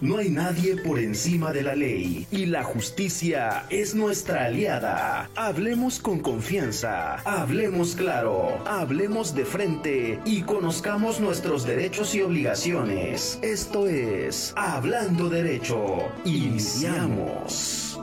[0.00, 5.28] No hay nadie por encima de la ley y la justicia es nuestra aliada.
[5.36, 13.38] Hablemos con confianza, hablemos claro, hablemos de frente y conozcamos nuestros derechos y obligaciones.
[13.42, 15.98] Esto es Hablando Derecho.
[16.24, 18.00] Iniciamos.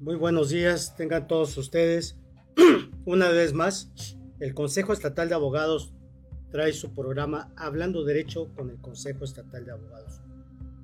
[0.00, 2.18] Muy buenos días, tengan todos ustedes.
[3.06, 3.90] Una vez más,
[4.38, 5.95] el Consejo Estatal de Abogados
[6.56, 10.22] trae su programa Hablando Derecho con el Consejo Estatal de Abogados.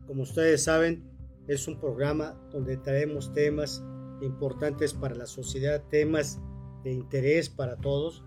[0.07, 1.03] Como ustedes saben,
[1.49, 3.83] es un programa donde traemos temas
[4.21, 6.39] importantes para la sociedad, temas
[6.85, 8.23] de interés para todos.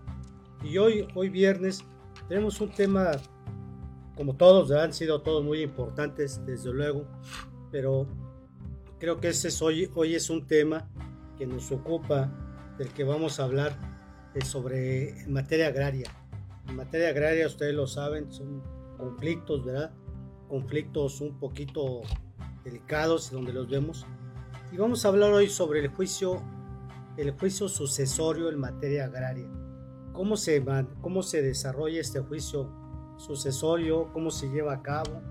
[0.64, 1.84] Y hoy, hoy viernes,
[2.28, 3.12] tenemos un tema,
[4.16, 7.06] como todos, han sido todos muy importantes, desde luego,
[7.70, 8.08] pero
[8.98, 10.90] creo que ese es hoy, hoy es un tema
[11.38, 12.28] que nos ocupa,
[12.76, 13.78] del que vamos a hablar
[14.34, 16.10] eh, sobre materia agraria
[16.68, 18.62] en materia agraria, ustedes lo saben, son
[18.96, 19.92] conflictos, ¿verdad?
[20.48, 22.02] Conflictos un poquito
[22.64, 24.06] delicados donde los vemos.
[24.72, 26.42] Y vamos a hablar hoy sobre el juicio,
[27.16, 29.48] el juicio sucesorio en materia agraria.
[30.12, 30.64] Cómo se,
[31.00, 32.70] cómo se desarrolla este juicio
[33.16, 35.22] sucesorio, cómo se lleva a cabo,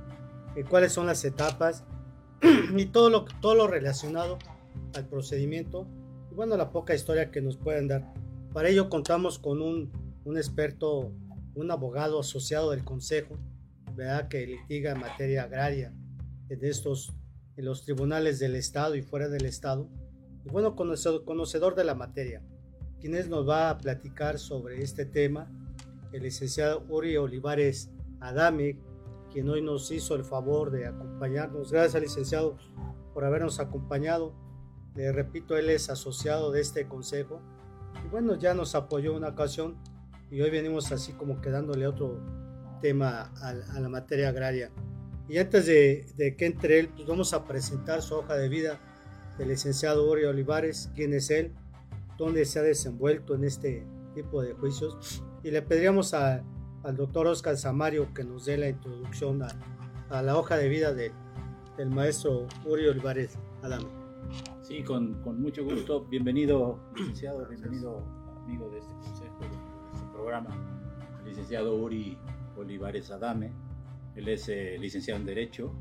[0.55, 1.83] eh, cuáles son las etapas
[2.75, 4.37] y todo lo, todo lo relacionado
[4.95, 5.87] al procedimiento
[6.31, 8.13] y bueno, la poca historia que nos pueden dar.
[8.53, 9.91] Para ello contamos con un,
[10.23, 11.11] un experto
[11.55, 13.37] un abogado asociado del Consejo,
[13.95, 14.27] ¿verdad?
[14.27, 15.93] que litiga en materia agraria
[16.49, 17.13] en estos
[17.57, 19.89] en los tribunales del Estado y fuera del Estado,
[20.43, 22.43] y bueno, conocedor, de la materia.
[22.99, 25.49] Quienes nos va a platicar sobre este tema,
[26.11, 27.89] el licenciado Uri Olivares
[28.19, 28.79] Adame,
[29.31, 31.71] quien hoy nos hizo el favor de acompañarnos.
[31.71, 32.57] Gracias, licenciado,
[33.13, 34.33] por habernos acompañado.
[34.95, 37.41] Le repito, él es asociado de este consejo
[38.05, 39.77] y bueno, ya nos apoyó una ocasión
[40.35, 42.19] y hoy venimos así como quedándole otro
[42.81, 44.69] tema a, la materia agraria.
[45.29, 48.81] Y antes de, que entre él, pues vamos a presentar su hoja de vida
[49.37, 51.53] del licenciado Uri Olivares, quién es él,
[52.17, 55.23] dónde se ha desenvuelto en este tipo de juicios.
[55.41, 56.43] Y le pediríamos al
[56.97, 62.45] doctor Oscar Samario que nos dé la introducción a, la hoja de vida del maestro
[62.65, 63.87] Uri Olivares Adame.
[64.63, 66.03] Sí, con, con mucho gusto.
[66.07, 68.03] Bienvenido, licenciado, bienvenido
[68.43, 69.64] amigo de este consejo
[70.25, 70.57] programa,
[71.19, 72.17] el licenciado Uri
[72.57, 73.51] Olivares Adame.
[74.15, 75.71] Él es eh, licenciado en Derecho,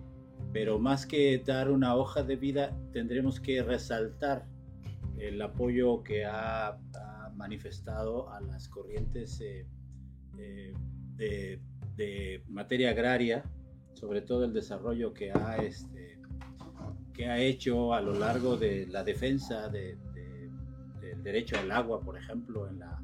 [0.53, 4.47] pero más que dar una hoja de vida, tendremos que resaltar
[5.17, 6.79] el apoyo que ha,
[7.37, 9.67] manifestado a las corrientes eh,
[10.39, 11.59] eh,
[11.97, 13.45] de, materia agraria,
[13.95, 16.19] sobre todo el desarrollo que ha, este,
[17.15, 19.99] que ha hecho a lo largo de la defensa del
[21.23, 23.03] derecho al agua, por ejemplo, en la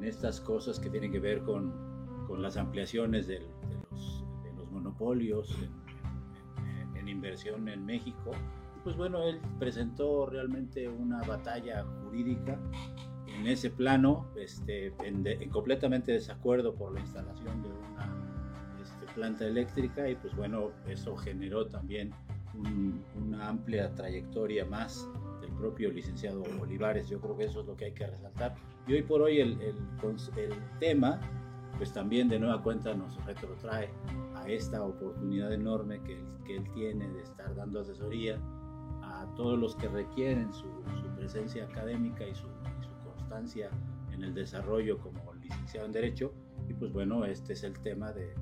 [0.00, 4.70] en estas cosas que tienen que ver con, con las ampliaciones de, los, de, los,
[4.70, 8.30] monopolios en, en, inversión en México.
[8.82, 12.58] Pues bueno, él presentó realmente una batalla jurídica
[13.26, 18.10] en ese plano, este, en, completamente desacuerdo por la instalación de una
[18.82, 22.12] este, planta eléctrica y pues bueno, eso generó también
[23.16, 25.29] una amplia trayectoria más del
[25.60, 27.08] propio licenciado Olivares.
[27.08, 28.54] Yo creo que eso es lo que hay que resaltar.
[28.86, 29.76] Y hoy por hoy el, el,
[30.36, 31.20] el tema,
[31.76, 33.90] pues también de nueva cuenta nos retrotrae
[34.34, 38.40] a esta oportunidad enorme que, que él tiene de estar dando asesoría
[39.02, 40.66] a todos los que requieren su,
[41.00, 43.70] su presencia académica y su, y su, constancia
[44.12, 46.32] en el desarrollo como licenciado en Derecho.
[46.68, 48.34] Y pues bueno, este es el tema de,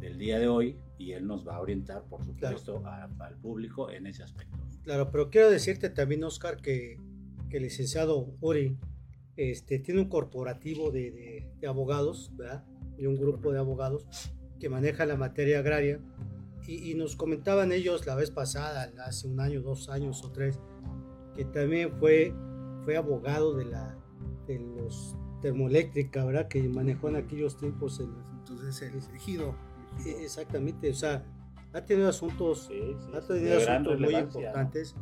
[0.00, 4.06] del día de hoy y él nos va a orientar, por supuesto, al público en
[4.06, 4.65] ese aspecto.
[4.86, 7.00] Claro, pero quiero decirte también, Oscar, que,
[7.50, 8.78] que el licenciado Uri
[9.36, 12.64] este, tiene un corporativo de, de, abogados, ¿verdad?
[12.96, 14.06] Y un grupo de abogados
[14.60, 16.00] que maneja la materia agraria.
[16.68, 20.60] Y, y, nos comentaban ellos la vez pasada, hace un año, dos años o tres,
[21.34, 22.32] que también fue,
[22.84, 23.98] fue abogado de, la,
[24.46, 26.46] de los termoeléctrica, ¿verdad?
[26.46, 27.98] Que manejó en aquellos tiempos.
[27.98, 29.56] El, Entonces, el ejido.
[30.06, 31.24] Exactamente, o sea,
[31.76, 32.70] ha tenido asuntos,
[33.14, 34.94] ha tenido asuntos muy importantes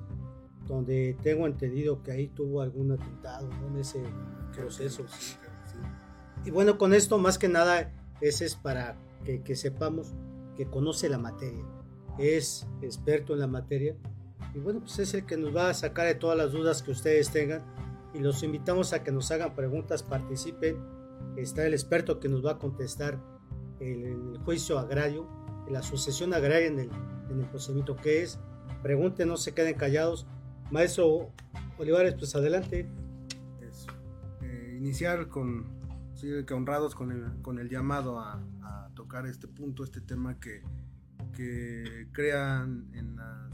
[0.66, 4.02] donde tengo entendido que ahí tuvo algún atentado en ese
[4.54, 5.04] proceso.
[6.44, 10.14] Y bueno, con esto más que nada, ese es para que, que, sepamos
[10.56, 11.64] que conoce la materia,
[12.18, 13.96] es experto en la materia
[14.54, 16.92] y bueno, pues es el que nos va a sacar de todas las dudas que
[16.92, 17.62] ustedes tengan
[18.14, 20.78] y los invitamos a que nos hagan preguntas, participen.
[21.36, 23.18] Está el experto que nos va a contestar
[23.80, 25.26] en el, juicio agrario,
[25.68, 26.90] la sucesión agraria en el,
[27.30, 28.38] en el procedimiento que es.
[28.82, 30.26] Pregunten, no se queden callados
[30.70, 31.32] Maestro
[31.78, 32.88] Olivares, pues adelante.
[34.42, 35.66] Eh, iniciar con
[36.14, 40.38] sí, que honrados con el, con el llamado a, a tocar este punto, este tema
[40.38, 40.62] que,
[41.34, 43.50] que crean en la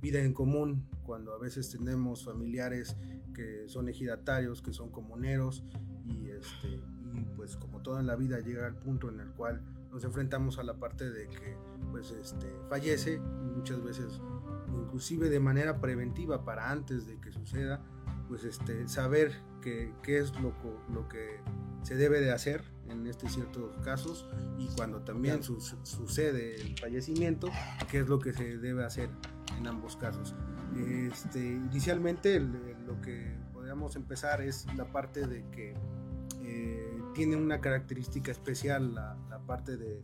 [0.00, 2.96] vida en común, cuando a veces tenemos familiares
[3.34, 5.64] que son ejidatarios, que son comuneros,
[6.04, 6.80] y, este,
[7.14, 9.62] y pues como todo en la vida llega al punto en el cual
[9.96, 11.56] nos enfrentamos a la parte de que
[11.90, 14.20] pues este, fallece, muchas veces
[14.68, 17.82] inclusive de manera preventiva para antes de que suceda,
[18.28, 19.32] pues este, saber
[19.62, 20.52] qué es lo,
[20.92, 21.40] lo que
[21.82, 24.28] se debe de hacer en este ciertos casos
[24.58, 27.48] y cuando también sucede el fallecimiento,
[27.90, 29.08] qué es lo que se debe hacer
[29.56, 30.34] en ambos casos.
[30.76, 35.74] Este, inicialmente lo que podríamos empezar es la parte de que
[36.42, 39.16] eh, tiene una característica especial la,
[39.46, 40.00] parte del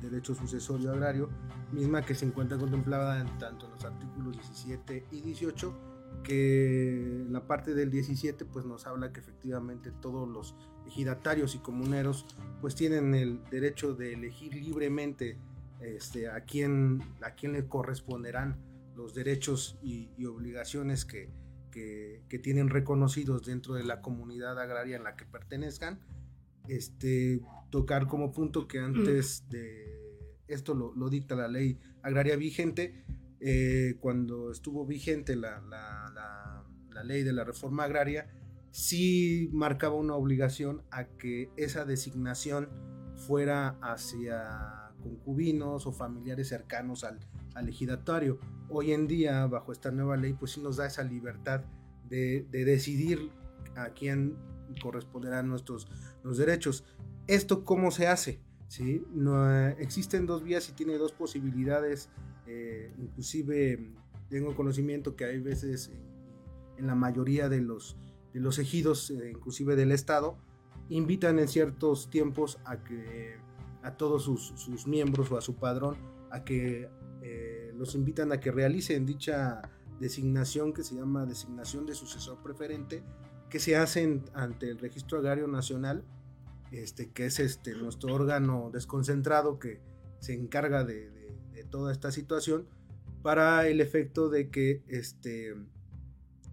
[0.00, 1.28] derecho sucesorio agrario,
[1.72, 5.74] misma que se encuentra contemplada en tanto en los artículos 17 y 18,
[6.22, 10.54] que la parte del 17 pues nos habla que efectivamente todos los
[10.86, 12.26] ejidatarios y comuneros
[12.60, 15.38] pues tienen el derecho de elegir libremente
[15.80, 18.56] este, a, quién, a quién le corresponderán
[18.96, 21.30] los derechos y, obligaciones que,
[21.70, 26.00] que, tienen reconocidos dentro de la comunidad agraria en la que pertenezcan.
[26.68, 27.40] Este,
[27.70, 30.00] tocar como punto que antes de
[30.48, 33.04] esto lo, lo dicta la ley agraria vigente,
[33.40, 38.30] eh, cuando estuvo vigente la, la, la, la ley de la reforma agraria,
[38.70, 42.68] sí marcaba una obligación a que esa designación
[43.14, 47.20] fuera hacia concubinos o familiares cercanos al,
[47.54, 48.38] al ejidatario.
[48.68, 51.62] Hoy en día, bajo esta nueva ley, pues sí nos da esa libertad
[52.08, 53.30] de, decidir
[53.76, 54.36] a quién
[54.82, 55.88] corresponderán nuestros
[56.22, 56.84] los derechos.
[57.26, 58.40] ¿Esto cómo se hace?
[58.68, 59.04] ¿Sí?
[59.12, 62.08] No, existen dos vías y tiene dos posibilidades.
[62.46, 63.90] Eh, inclusive
[64.28, 65.90] tengo conocimiento que hay veces
[66.76, 67.96] en la mayoría de los
[68.34, 70.36] de los ejidos, eh, inclusive del Estado,
[70.90, 73.36] invitan en ciertos tiempos a que
[73.82, 75.96] a todos sus, miembros o a su padrón
[76.30, 76.88] a que
[77.22, 79.62] eh, los invitan a que realicen dicha
[80.00, 83.02] designación que se llama designación de sucesor preferente
[83.54, 86.02] que se hacen ante el registro agrario nacional
[86.72, 89.80] este que es este nuestro órgano desconcentrado que
[90.18, 91.08] se encarga de,
[91.70, 92.66] toda esta situación
[93.22, 95.54] para el efecto de que este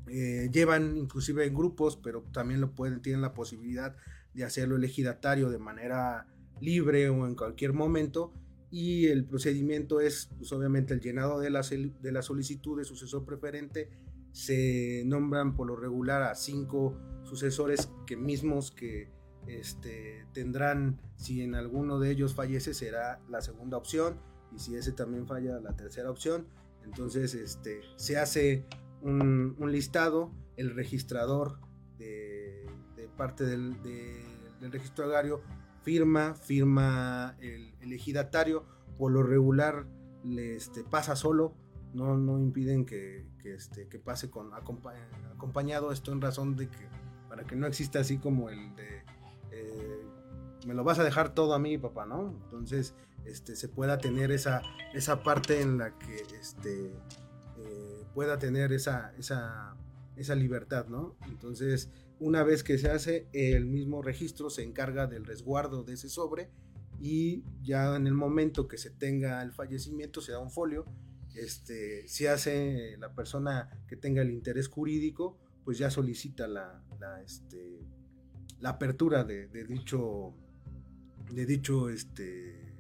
[0.10, 3.96] eh, llevan inclusive en grupos, pero también lo pueden, tienen la posibilidad
[4.36, 6.28] de hacerlo el ejidatario de manera
[6.60, 8.32] libre o en cualquier momento.
[8.70, 13.26] Y el procedimiento es, pues, obviamente, el llenado de la, de la solicitud de sucesor
[13.26, 13.90] preferente.
[14.32, 19.10] Se nombran por lo regular a cinco sucesores que mismos que
[19.48, 24.20] este, tendrán, si en alguno de ellos fallece, será la segunda opción.
[24.54, 26.48] Y si ese también falla, la tercera opción.
[26.84, 28.66] Entonces, este, se hace
[29.02, 31.60] un, listado, el registrador
[31.98, 32.68] de,
[33.18, 33.76] parte del,
[34.60, 35.42] registro agrario
[35.84, 38.66] firma, firma el, ejidatario,
[38.98, 39.88] por lo regular
[40.24, 41.56] le este, pasa solo,
[41.94, 46.88] no, no impiden que, este, que pase con acompañado, esto en razón de que
[47.30, 49.04] para que no exista así como el de
[49.52, 50.02] eh,
[50.68, 52.30] me lo vas a dejar todo a mí papá, ¿no?
[52.44, 52.94] Entonces
[53.26, 54.62] este, se pueda tener esa,
[54.94, 56.92] esa parte en la que este,
[58.14, 59.76] pueda tener esa, esa,
[60.16, 61.16] esa libertad, ¿no?
[61.28, 61.90] Entonces,
[62.20, 66.50] una vez que se hace, el mismo registro se encarga del resguardo de ese sobre
[67.00, 70.86] y ya en el momento que se tenga el fallecimiento se da un folio,
[71.36, 77.22] este, se hace la persona que tenga el interés jurídico, pues ya solicita la, la,
[77.22, 77.80] este,
[78.60, 80.34] la apertura de, de, dicho,
[81.32, 82.74] de dicho este,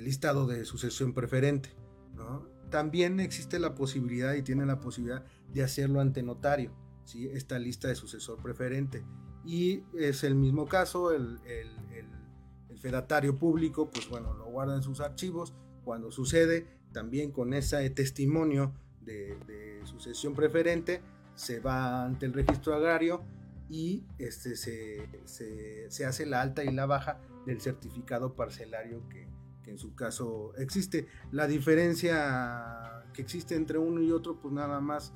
[0.00, 1.70] listado de sucesión preferente.
[2.14, 2.46] ¿no?
[2.70, 6.72] También existe la posibilidad y tiene la posibilidad de hacerlo ante notario,
[7.04, 7.28] ¿sí?
[7.28, 9.04] esta lista de sucesor preferente.
[9.44, 11.38] Y es el mismo caso, el,
[12.78, 15.52] fedatario público, pues bueno, lo guarda en sus archivos.
[15.84, 19.38] Cuando sucede, también con ese testimonio de,
[19.84, 21.00] sucesión preferente,
[21.34, 23.22] se va ante el registro agrario
[23.70, 29.26] y este, se, se, hace la alta y la baja del certificado parcelario que,
[29.62, 31.06] que en su caso existe.
[31.32, 35.14] La diferencia que existe entre uno y otro, pues nada más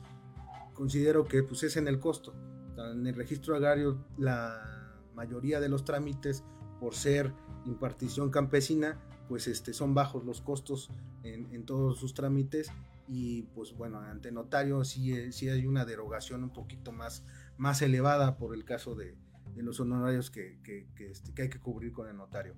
[0.73, 2.35] considero que pues, es en el costo.
[2.77, 6.45] En el registro agrario, la mayoría de los trámites,
[6.81, 7.33] por ser
[7.65, 10.91] impartición campesina, pues este, son bajos los costos
[11.23, 12.71] en, todos sus trámites
[13.09, 17.25] y pues bueno, ante notario sí, sí hay una derogación un poquito más,
[17.57, 19.17] más elevada por el caso de,
[19.57, 22.55] los honorarios que, que, este, que hay que cubrir con el notario.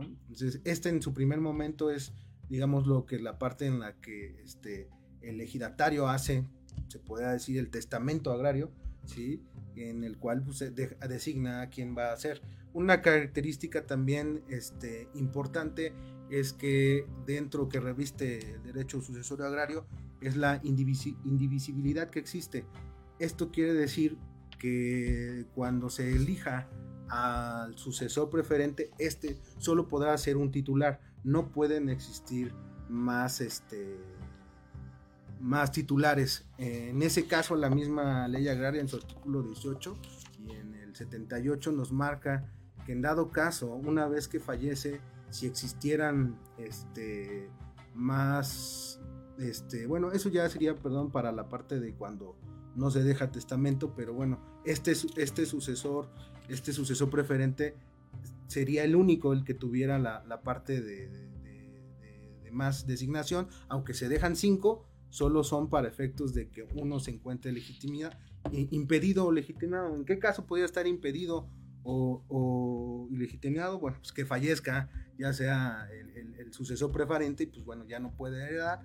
[0.00, 2.12] Entonces, este en su primer momento es,
[2.48, 4.88] digamos, lo que la parte en la que este,
[5.20, 6.44] el ejidatario hace,
[6.88, 8.70] se puede decir, el testamento agrario,
[9.06, 9.42] ¿sí?
[9.76, 10.62] en el cual pues,
[11.08, 12.42] designa a quién va a ser.
[12.74, 15.94] Una característica también este, importante
[16.28, 19.86] es que dentro que reviste el derecho sucesorio agrario
[20.20, 22.66] es la indivisibilidad que existe.
[23.20, 24.18] Esto quiere decir
[24.58, 26.68] que cuando se elija
[27.08, 32.52] al sucesor preferente, este solo podrá ser un titular, no pueden existir
[32.88, 34.00] más este
[35.40, 36.46] más titulares.
[36.58, 39.96] En ese caso, la misma ley agraria en su artículo 18
[40.40, 42.50] y en el 78 nos marca
[42.84, 45.00] que en dado caso, una vez que fallece,
[45.30, 47.48] si existieran este,
[47.94, 49.00] más,
[49.38, 52.36] este, bueno, eso ya sería, perdón, para la parte de cuando
[52.76, 56.08] no se deja testamento, pero bueno, este, este sucesor,
[56.48, 57.74] este sucesor preferente
[58.46, 64.36] sería el único el que tuviera la, parte de, de, más designación, aunque se dejan
[64.36, 68.16] cinco, solo son para efectos de que uno se encuentre legitimidad,
[68.52, 69.94] impedido o legitimado.
[69.96, 71.48] ¿En qué caso podría estar impedido
[71.84, 73.78] o, o ilegitimado?
[73.78, 78.42] Bueno, pues que fallezca, ya sea el, sucesor preferente, y pues bueno, ya no puede
[78.42, 78.80] heredar.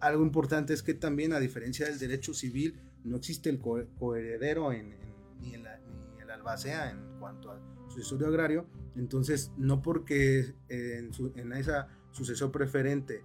[0.00, 4.96] Algo importante es que también, a diferencia del derecho civil, no existe el coheredero en,
[5.40, 8.66] ni, en ni el albacea en cuanto al sucesorio agrario.
[8.96, 13.24] Entonces, no porque en, en esa sucesor preferente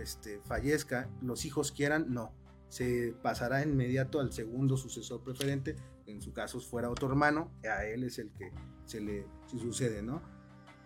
[0.00, 2.32] este, fallezca, los hijos quieran, no.
[2.68, 5.76] Se pasará inmediato al segundo sucesor preferente,
[6.10, 8.52] en su caso fuera otro hermano, a él es el que
[8.84, 10.22] se le sucede, ¿no?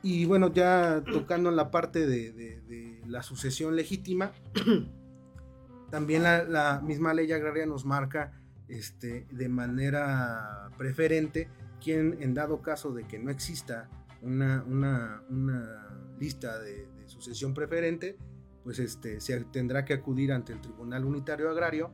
[0.03, 4.33] Y bueno, ya tocando en la parte de, la sucesión legítima,
[5.91, 8.33] también la, misma ley agraria nos marca
[8.69, 11.49] este, de manera preferente
[11.83, 13.89] quien en dado caso de que no exista
[14.23, 15.23] una, una,
[16.19, 18.17] lista de, de, sucesión preferente,
[18.63, 21.91] pues este, se tendrá que acudir ante el Tribunal Unitario Agrario,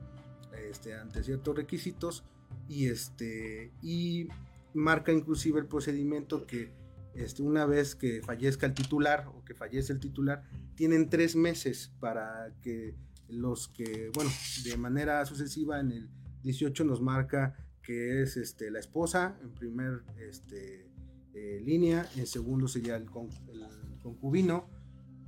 [0.69, 2.25] este, ante ciertos requisitos,
[2.71, 4.29] y, este, y
[4.75, 6.71] marca inclusive el procedimiento que
[7.15, 10.45] este, una vez que fallezca el titular o que fallece el titular,
[10.77, 12.95] tienen tres meses para que
[13.29, 14.31] los que, bueno,
[14.63, 16.11] de manera sucesiva en el
[16.45, 20.87] 18 nos marca que es este, la esposa en primer este,
[21.35, 24.69] eh, línea, en segundo sería el, el concubino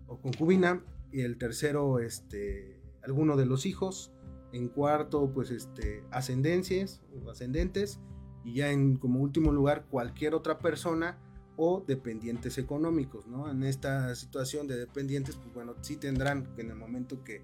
[0.07, 0.81] o concubina,
[1.11, 4.13] y el tercero, este, alguno de los hijos,
[4.53, 8.01] en cuarto, pues, este, ascendencias o ascendentes,
[8.45, 11.19] y ya en como último lugar, cualquier otra persona
[11.57, 13.51] o dependientes económicos, ¿no?
[13.51, 17.43] En esta situación de dependientes, pues bueno, sí tendrán que en el momento que,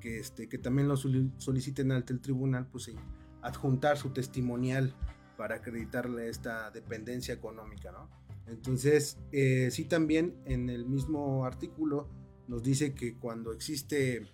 [0.00, 2.90] que, este, que también lo soliciten ante el tribunal, pues
[3.42, 4.94] adjuntar su testimonial
[5.36, 8.08] para acreditarle esta dependencia económica, ¿no?
[8.46, 12.08] Entonces, eh, sí también en el mismo artículo
[12.48, 14.26] nos dice que cuando existe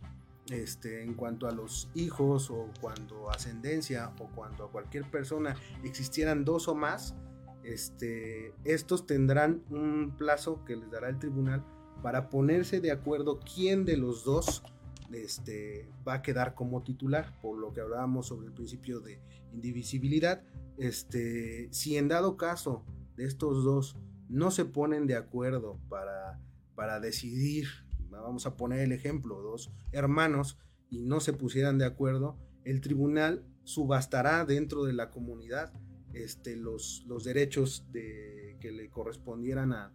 [0.50, 6.44] este, en cuanto a los hijos o cuando ascendencia o cuando a cualquier persona existieran
[6.44, 7.14] dos o más,
[7.64, 11.64] este, estos tendrán un plazo que les dará el tribunal
[12.02, 14.62] para ponerse de acuerdo quién de los dos
[15.12, 19.20] este, va a quedar como titular, por lo que hablábamos sobre el principio de
[19.52, 20.42] indivisibilidad.
[20.78, 22.84] Este, si en dado caso
[23.16, 23.96] de estos dos
[24.28, 26.38] no se ponen de acuerdo para,
[26.74, 27.66] para decidir
[28.20, 30.58] vamos a poner el ejemplo, dos hermanos
[30.90, 35.72] y no se pusieran de acuerdo, el tribunal subastará dentro de la comunidad
[36.12, 39.92] este, los, los derechos de, que le correspondieran a,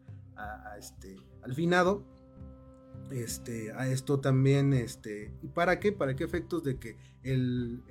[0.77, 2.05] este, al finado.
[3.09, 5.91] Este, a esto también, este, ¿y para qué?
[5.91, 7.81] ¿Para qué efectos de que el,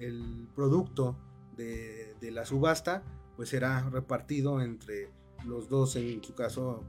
[0.55, 1.19] producto
[1.57, 3.03] de, de, la subasta
[3.37, 5.11] pues será repartido entre
[5.47, 6.85] los dos, en su caso,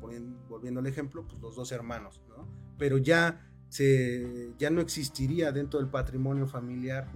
[0.50, 2.48] volviendo al ejemplo, pues los dos hermanos, ¿no?
[2.78, 7.08] pero ya, se, ya no existiría dentro del patrimonio familiar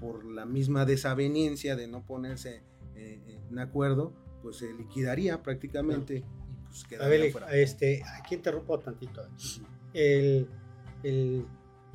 [0.00, 2.62] por la misma desaveniencia de no ponerse
[2.94, 6.24] eh, en acuerdo, pues se liquidaría prácticamente y
[6.68, 7.50] pues quedaría a ver, fuera.
[7.56, 9.26] Este, aquí interrumpo tantito.
[9.92, 10.48] El,
[11.02, 11.44] el,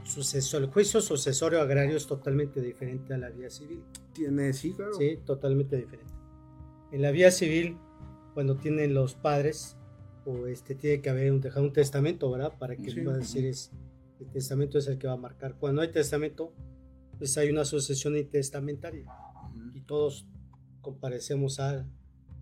[0.03, 3.83] suceso, el juicio sucesorio agrario es totalmente diferente a la vía civil.
[4.11, 4.95] Tiene, sí, claro.
[4.95, 6.13] Sí, totalmente diferente.
[6.91, 7.77] En la vía civil,
[8.33, 9.77] cuando tienen los padres,
[10.25, 12.57] o este tiene que haber un, dejar un testamento, ¿verdad?
[12.57, 13.71] Para que pueda decir es,
[14.19, 15.55] el testamento es el que va a marcar.
[15.59, 16.53] Cuando hay testamento,
[17.17, 19.05] pues hay una sucesión intestamentaria
[19.73, 20.27] y todos
[20.81, 21.85] comparecemos a,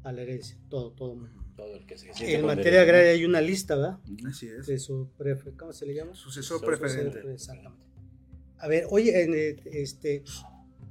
[0.04, 1.30] a, la herencia, todo, todo.
[1.56, 4.00] todo el que se en materia agraria hay una lista, ¿verdad?
[4.28, 4.68] Así es.
[4.68, 5.10] De su
[5.58, 6.14] ¿Cómo se le llama?
[6.16, 7.22] Sucesor preferente.
[7.32, 7.86] Exactamente.
[8.58, 10.24] A ver, oye, en este,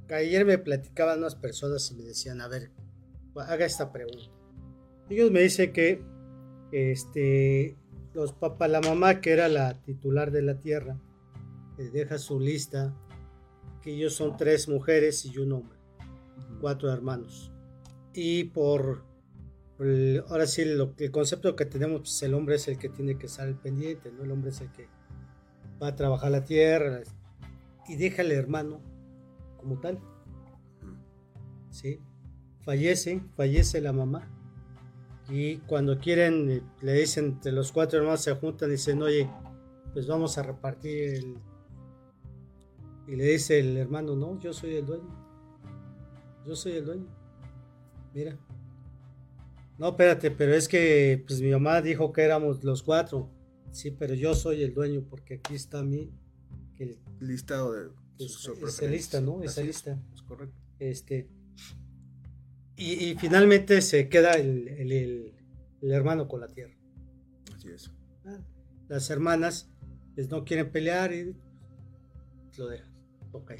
[0.09, 2.71] ayer me platicaban unas personas y me decían, a ver,
[3.35, 4.40] haga esta pregunta.
[5.11, 6.01] Ellos me dicen que
[6.71, 7.75] este,
[8.13, 10.97] los papás, la mamá que era la titular de la tierra,
[11.91, 12.95] deja su lista,
[13.81, 15.77] que ellos son tres mujeres y un hombre,
[16.61, 17.51] cuatro hermanos.
[18.13, 19.03] y por
[20.29, 23.25] ahora sí lo, el concepto que tenemos pues el hombre es el que tiene que
[23.25, 24.87] estar pendiente no el hombre es el que
[25.81, 27.01] va a trabajar la tierra
[27.87, 28.79] y deja al hermano
[29.57, 29.99] como tal.
[31.71, 31.99] Sí.
[32.61, 34.30] Fallece fallece la mamá
[35.31, 39.29] y cuando quieren eh, le dicen entre los cuatro hermanos se juntan y dicen oye
[39.93, 41.37] pues vamos a repartir el
[43.07, 45.09] y le dice el hermano no yo soy el dueño
[46.45, 47.07] yo soy el dueño
[48.13, 48.37] mira
[49.81, 53.31] no, espérate, pero es que pues mi mamá dijo que éramos los cuatro.
[53.71, 56.11] Sí, pero yo soy el dueño porque aquí está mi
[56.77, 59.41] el, listado de pues, esa lista, ¿no?
[59.41, 59.99] Esa lista.
[60.13, 60.55] Es correcto.
[60.77, 61.27] Este
[62.81, 65.33] y, finalmente se queda el, el,
[65.91, 66.73] hermano con la tierra.
[67.55, 67.91] Así es.
[68.25, 68.39] Ah,
[68.87, 69.69] las hermanas
[70.15, 71.35] pues, no quieren pelear y
[72.57, 72.91] lo dejan.
[73.31, 73.53] Ok.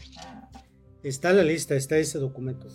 [1.03, 2.67] Está la lista, está ese documento.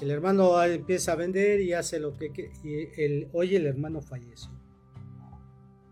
[0.00, 2.52] El hermano empieza a vender y hace lo que...
[2.62, 4.50] Y el, hoy el hermano falleció.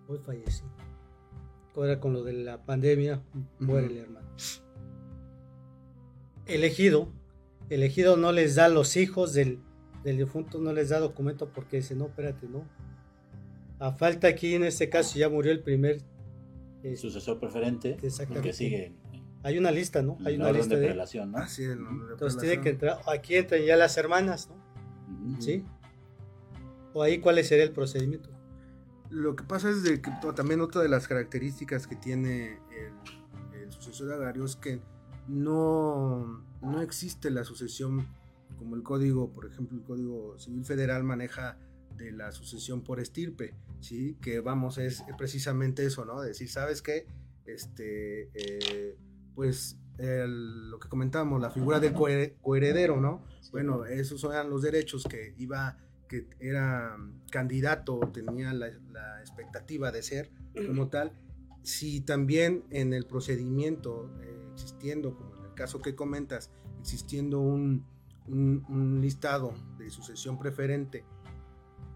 [0.06, 0.66] Hoy falleció.
[1.74, 3.22] Ahora con lo de la pandemia,
[3.58, 4.28] muere el hermano.
[6.46, 7.12] Elegido,
[7.70, 9.60] elegido no les da los hijos del,
[10.06, 12.64] del difunto, no les da documento porque dice, no, espérate, no.
[13.78, 16.00] A falta aquí, en este caso, ya murió el primer...
[16.96, 18.94] sucesor preferente, que sigue
[19.46, 20.18] hay una lista, ¿no?
[20.24, 21.38] Hay una lista de, relación, ¿no?
[21.38, 25.40] Ah, sí, el de Entonces tiene que entrar, aquí entran ya las hermanas, ¿no?
[25.40, 25.64] ¿Sí?
[26.92, 28.28] O ahí cuál sería el procedimiento.
[29.08, 32.58] Lo que pasa es de que también otra de las características que tiene
[33.62, 34.80] el, sucesor agrario es que
[35.28, 38.08] no, no existe la sucesión
[38.56, 41.58] como el código, por ejemplo, el Código Civil Federal maneja
[41.96, 44.16] de la sucesión por estirpe, ¿sí?
[44.20, 46.20] Que vamos, es precisamente eso, ¿no?
[46.20, 47.06] Decir, ¿sabes qué?
[47.46, 48.96] Este, eh,
[49.34, 53.24] pues lo que comentábamos, la figura del coheredero, ¿no?
[53.50, 56.96] Bueno, esos eran los derechos que iba, que era
[57.30, 58.68] candidato, tenía la,
[59.20, 60.30] expectativa de ser
[60.66, 61.12] como tal.
[61.62, 67.84] Si también en el procedimiento, eh, existiendo, como en el caso que comentas, existiendo un,
[68.28, 71.04] un listado de sucesión preferente,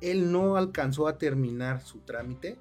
[0.00, 2.58] él no alcanzó a terminar su trámite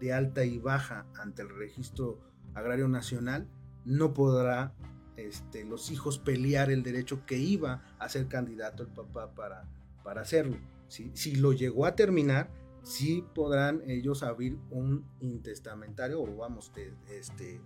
[0.00, 2.18] de alta y baja ante el registro
[2.54, 3.48] agrario nacional,
[3.84, 4.74] no podrá
[5.16, 9.68] este, los hijos pelear el derecho que iba a ser candidato el papá para,
[10.02, 10.56] para hacerlo.
[10.88, 12.50] Si lo llegó a terminar,
[12.82, 16.72] sí podrán ellos abrir un intestamentario o vamos,
[17.08, 17.60] este,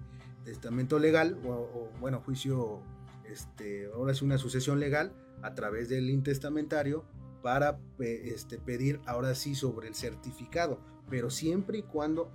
[0.45, 2.83] testamento legal o, bueno, juicio,
[3.31, 7.05] este, ahora es una sucesión legal a través del intestamentario
[7.43, 12.31] para este, pedir ahora sí sobre el certificado, pero siempre y cuando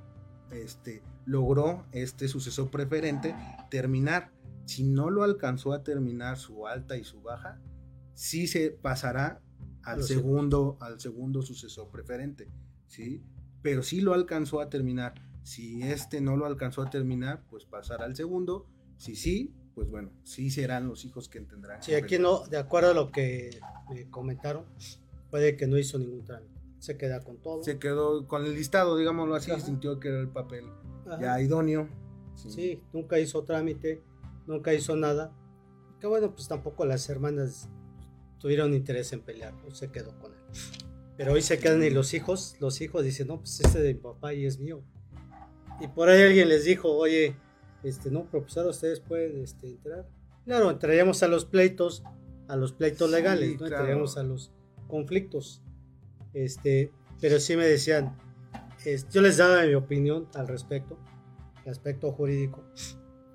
[0.52, 3.36] este, logró este sucesor preferente
[3.70, 4.32] terminar.
[4.66, 7.60] Si no lo alcanzó a terminar su alta y su baja,
[8.14, 9.42] sí se pasará
[9.84, 12.52] al segundo, al segundo sucesor preferente,
[12.88, 13.24] ¿sí?
[13.62, 15.16] Pero si lo alcanzó a terminar.
[15.44, 18.68] Si este no lo alcanzó a terminar, pues pasará al segundo.
[18.98, 21.82] Si sí, pues bueno, sí serán los hijos que tendrán.
[21.82, 24.66] Sí, aquí no, de acuerdo a lo que me comentaron,
[25.32, 27.64] puede que no hizo ningún trámite se queda con todo.
[27.64, 30.66] Se quedó con el listado, digámoslo así, sintió que era el papel
[31.22, 31.90] ya idóneo.
[32.36, 32.82] Sí.
[32.94, 34.02] nunca hizo trámite,
[34.48, 35.34] nunca hizo nada.
[36.00, 37.70] Que bueno, pues tampoco las hermanas
[38.40, 40.40] tuvieron interés en pelear, pues se quedó con él.
[41.18, 44.00] Pero hoy se quedan y los hijos, los hijos dicen, no, pues este de mi
[44.00, 44.82] papá y es mío.
[45.82, 47.36] Y por ahí alguien les dijo, oye,
[47.84, 50.08] este, no, profesor, ustedes pueden este, entrar.
[50.46, 52.04] Claro, entraríamos a los pleitos,
[52.48, 53.66] a los pleitos legales, ¿no?
[53.66, 54.52] Entraríamos a los
[54.88, 55.62] conflictos.
[56.34, 58.18] Este, pero sí me decían,
[59.12, 60.98] yo les daba mi opinión al respecto,
[61.66, 62.64] el aspecto jurídico,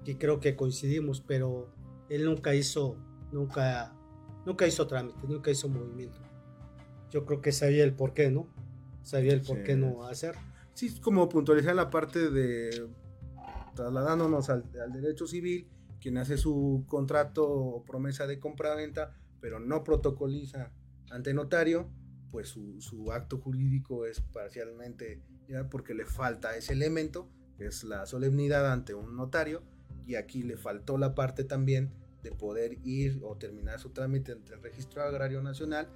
[0.04, 1.70] y creo que coincidimos, pero
[2.08, 2.96] él nunca hizo,
[3.32, 3.94] nunca,
[4.44, 6.18] nunca hizo trámite, nunca hizo movimiento.
[7.10, 8.48] Yo creo que sabía el por qué, ¿no?
[9.02, 10.34] Sabía el por qué no hacer.
[10.72, 12.88] Sí, como puntualizar la parte de
[13.74, 15.68] trasladándonos al, derecho civil,
[16.00, 20.72] quien hace su contrato o promesa de compra-venta, pero no protocoliza
[21.10, 21.90] ante notario,
[22.30, 28.06] pues su, acto jurídico es parcialmente ya porque le falta ese elemento, que es la
[28.06, 29.62] solemnidad ante un notario,
[30.06, 34.54] y aquí le faltó la parte también de poder ir o terminar su trámite ante
[34.54, 35.88] el Registro Agrario Nacional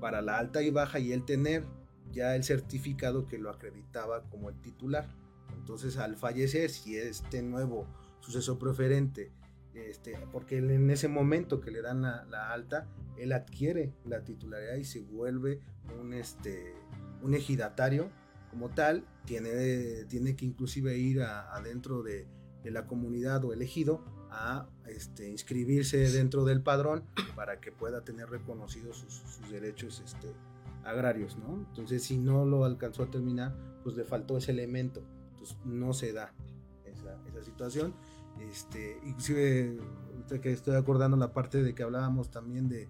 [0.00, 1.64] para la alta y baja y él tener
[2.10, 5.08] ya el certificado que lo acreditaba como el titular.
[5.66, 7.88] Entonces al fallecer, si este nuevo
[8.20, 9.32] suceso preferente
[9.74, 12.86] este, porque en ese momento que le dan la, alta,
[13.18, 15.60] él adquiere la titularidad y se vuelve
[16.00, 16.72] un, este,
[17.20, 18.12] un ejidatario
[18.50, 22.28] como tal, tiene, tiene que inclusive ir adentro de,
[22.62, 29.04] la comunidad o elegido a este, inscribirse dentro del padrón para que pueda tener reconocidos
[29.08, 30.32] sus, derechos este,
[30.84, 31.64] agrarios, ¿no?
[31.68, 35.04] Entonces, si no lo alcanzó a terminar, pues le faltó ese elemento,
[35.46, 36.32] entonces no se da
[36.84, 37.94] esa, situación.
[38.50, 39.78] Este, inclusive,
[40.42, 42.88] que estoy acordando la parte de que hablábamos también de,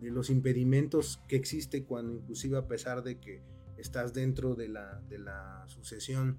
[0.00, 3.40] los impedimentos que existe cuando inclusive a pesar de que
[3.76, 6.38] estás dentro de la, de la sucesión,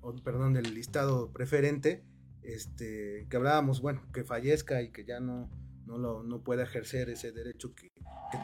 [0.00, 2.02] o, perdón, del listado preferente,
[2.42, 5.50] este, que hablábamos, bueno, que fallezca y que ya no,
[5.84, 7.92] no, lo, no pueda ejercer ese derecho que,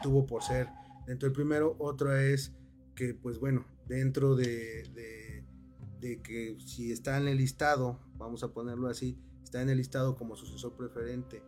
[0.03, 0.67] tuvo por ser
[1.07, 1.75] dentro del primero.
[1.79, 2.53] Otra es
[2.95, 5.18] que, pues bueno, dentro de, de,
[5.99, 10.15] de, que si está en el listado, vamos a ponerlo así, está en el listado
[10.15, 11.43] como sucesor preferente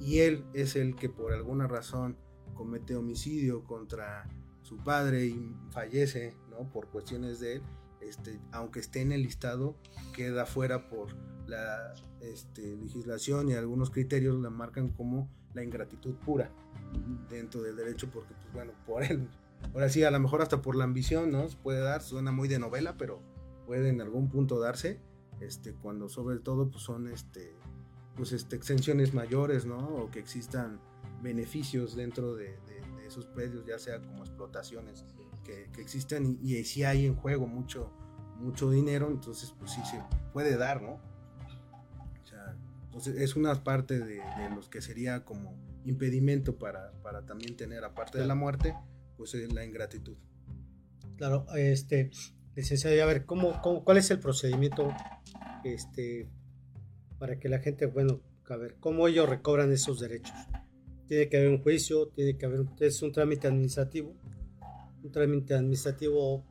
[0.00, 2.16] y él es el que por alguna razón
[2.54, 4.28] comete homicidio contra
[4.62, 6.70] su padre y fallece, ¿no?
[6.70, 7.62] Por cuestiones de él,
[8.00, 9.76] este, aunque esté en el listado,
[10.14, 11.14] queda fuera por
[11.46, 16.50] la este, legislación y algunos criterios la marcan como la ingratitud pura
[17.30, 19.28] dentro del derecho, porque, pues bueno, por él,
[19.72, 21.48] ahora sí, a lo mejor hasta por la ambición, ¿no?
[21.48, 23.22] Se puede dar, suena muy de novela, pero
[23.66, 25.00] puede en algún punto darse,
[25.40, 27.54] este, cuando sobre todo, pues son, este,
[28.14, 29.78] pues, este, extensiones mayores, ¿no?
[29.78, 30.80] O que existan
[31.22, 32.56] beneficios dentro de,
[33.06, 35.04] esos predios, ya sea como explotaciones
[35.44, 37.88] que, que existen y, si hay en juego mucho,
[38.40, 40.02] mucho dinero, entonces pues sí se
[40.32, 40.94] puede dar, ¿no?
[42.20, 44.20] O sea, entonces es una parte de,
[44.56, 48.74] los que sería como impedimento para, para también tener, aparte de la muerte,
[49.16, 50.16] pues la ingratitud.
[51.16, 52.10] Claro, este,
[52.56, 54.92] licenciado, a ver, ¿cómo, cuál es el procedimiento
[55.62, 56.28] este,
[57.18, 60.34] para que la gente, bueno, a ver, cómo ellos recobran esos derechos?
[61.08, 64.14] tiene que haber un juicio, tiene que haber es un trámite administrativo.
[65.02, 66.44] Un trámite administrativo,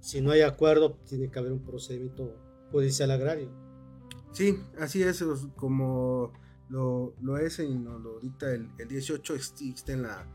[0.00, 2.36] si no hay acuerdo, tiene que haber un procedimiento
[2.72, 3.50] judicial agrario.
[4.32, 5.24] Sí, así es,
[5.56, 6.32] como
[6.68, 10.26] lo, lo es y nos lo dicta el, el 18, existe en la,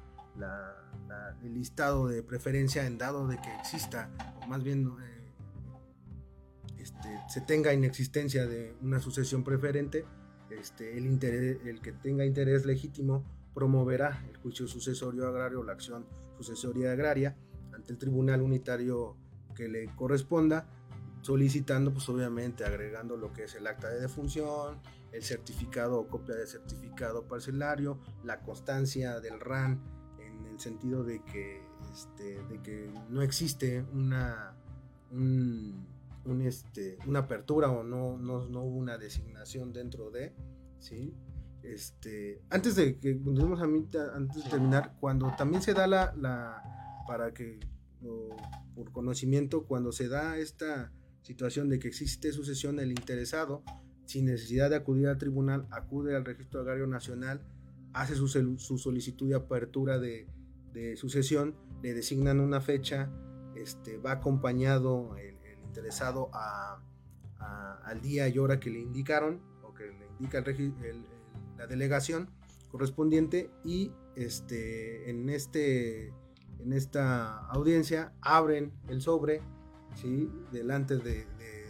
[1.44, 4.10] el listado de preferencia en dado de que exista,
[4.42, 5.26] o más bien eh,
[6.78, 10.06] este, se tenga inexistencia de una sucesión preferente,
[10.50, 13.24] este, el, interés, el que tenga interés legítimo
[13.54, 16.06] promoverá el juicio sucesorio agrario o la acción
[16.38, 17.36] sucesoria agraria
[17.74, 19.18] ante el tribunal unitario
[19.56, 20.68] que le corresponda,
[21.22, 24.80] solicitando, pues obviamente agregando lo que es el acta de defunción,
[25.12, 29.82] el certificado o copia de certificado parcelario, la constancia del RAN
[30.56, 31.62] el sentido de que,
[31.94, 34.56] este, de que no existe una,
[36.44, 40.34] este, una apertura o no, no, hubo una designación dentro de,
[40.80, 41.14] ¿sí?
[41.62, 46.14] Este, antes de que continuemos a mí, antes de terminar, cuando también se da la,
[46.16, 46.64] la
[47.08, 47.60] para que,
[48.76, 53.64] por conocimiento, cuando se da esta situación de que existe sucesión, el interesado,
[54.06, 57.42] sin necesidad de acudir al tribunal, acude al registro agrario nacional,
[57.94, 60.28] hace su, su solicitud de apertura de,
[60.76, 63.10] de, sucesión, le designan una fecha,
[63.56, 65.36] este, va acompañado el
[65.76, 71.06] interesado al día y hora que le indicaron o que le indica el,
[71.58, 72.30] la delegación
[72.72, 76.14] correspondiente y este, en, este,
[76.60, 79.42] en esta audiencia abren el sobre
[79.96, 80.32] ¿sí?
[80.52, 81.26] delante de,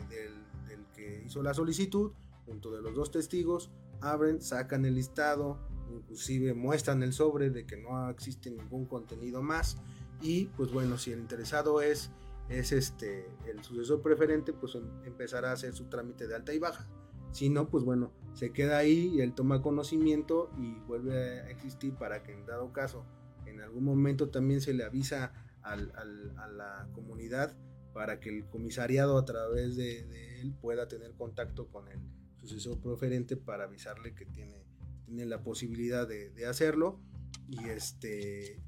[0.10, 2.12] del, del que hizo la solicitud
[2.46, 5.60] junto de los dos testigos abren, sacan el listado,
[5.92, 9.78] inclusive muestran el sobre de que no existe ningún contenido más
[10.22, 12.12] y pues bueno, si el interesado es
[12.50, 16.60] es este el sucesor preferente, pues em, empezará a hacer su trámite de alta y
[16.60, 16.88] baja.
[17.32, 21.94] Si no, pues bueno, se queda ahí y él toma conocimiento y vuelve a existir
[21.96, 23.06] para que en dado caso,
[23.46, 25.92] en algún momento también se le avisa al,
[26.38, 27.56] a la comunidad
[27.94, 32.00] para que el comisariado a través de, él pueda tener contacto con el
[32.42, 34.65] sucesor preferente para avisarle que tiene,
[35.06, 37.00] tiene la posibilidad de, de hacerlo.
[37.48, 38.62] Y este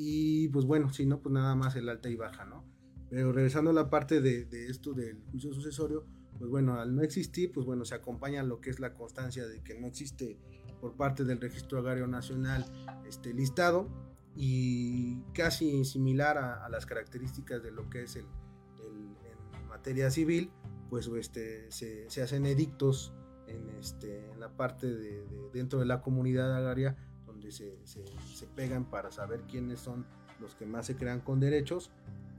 [0.00, 2.64] y pues bueno, si no, pues nada más el alta y baja, ¿no?
[3.10, 6.06] Pero regresando a la parte de, esto del juicio sucesorio,
[6.38, 9.60] pues bueno, al no existir, pues bueno, se acompaña lo que es la constancia de
[9.60, 10.38] que no existe
[10.80, 12.64] por parte del Registro Agrario Nacional
[13.08, 13.88] este listado
[14.36, 20.52] y casi similar a, las características de lo que es el, en materia civil,
[20.90, 23.12] pues este, se, hacen edictos
[23.48, 28.46] en, este, en la parte de, dentro de la comunidad agraria donde se, se, se
[28.46, 30.06] pegan para saber quiénes son
[30.40, 31.90] los que más se crean con derechos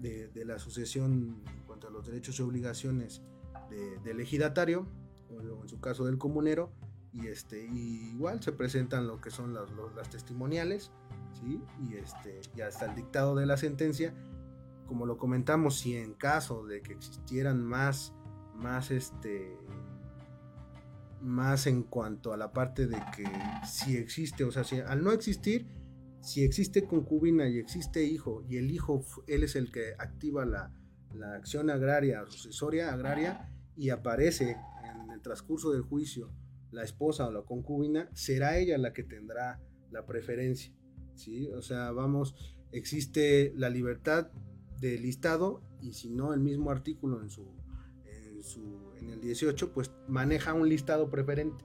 [0.02, 3.22] de, la sucesión contra los derechos y obligaciones
[4.04, 4.88] del ejidatario,
[5.30, 6.72] o en su caso del comunero,
[7.12, 10.92] y este igual se presentan lo que son las, las testimoniales,
[11.34, 11.62] ¿sí?
[11.88, 14.14] y, este, y hasta el dictado de la sentencia,
[14.88, 18.14] como lo comentamos, si en caso de que existieran más,
[18.56, 19.56] más este,
[21.22, 23.26] más en cuanto a la parte de que
[23.68, 25.68] si existe, o sea, si, al no existir,
[26.22, 30.72] si existe concubina y existe hijo, y el hijo, él es el que activa la,
[31.14, 36.32] la acción agraria, sucesoria agraria, y aparece en el transcurso del juicio
[36.72, 39.60] la esposa o la concubina, será ella la que tendrá
[39.92, 40.74] la preferencia.
[41.16, 41.50] ¿sí?
[41.52, 42.36] O sea, vamos,
[42.72, 44.32] existe la libertad
[44.80, 47.48] del listado y si no el mismo artículo en su,
[48.06, 51.64] en, su, en el 18, pues maneja un listado preferente.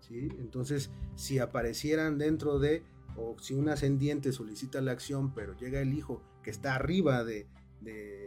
[0.00, 0.28] ¿sí?
[0.38, 2.82] Entonces, si aparecieran dentro de,
[3.16, 7.46] o si un ascendiente solicita la acción, pero llega el hijo que está arriba de,
[7.80, 8.26] de,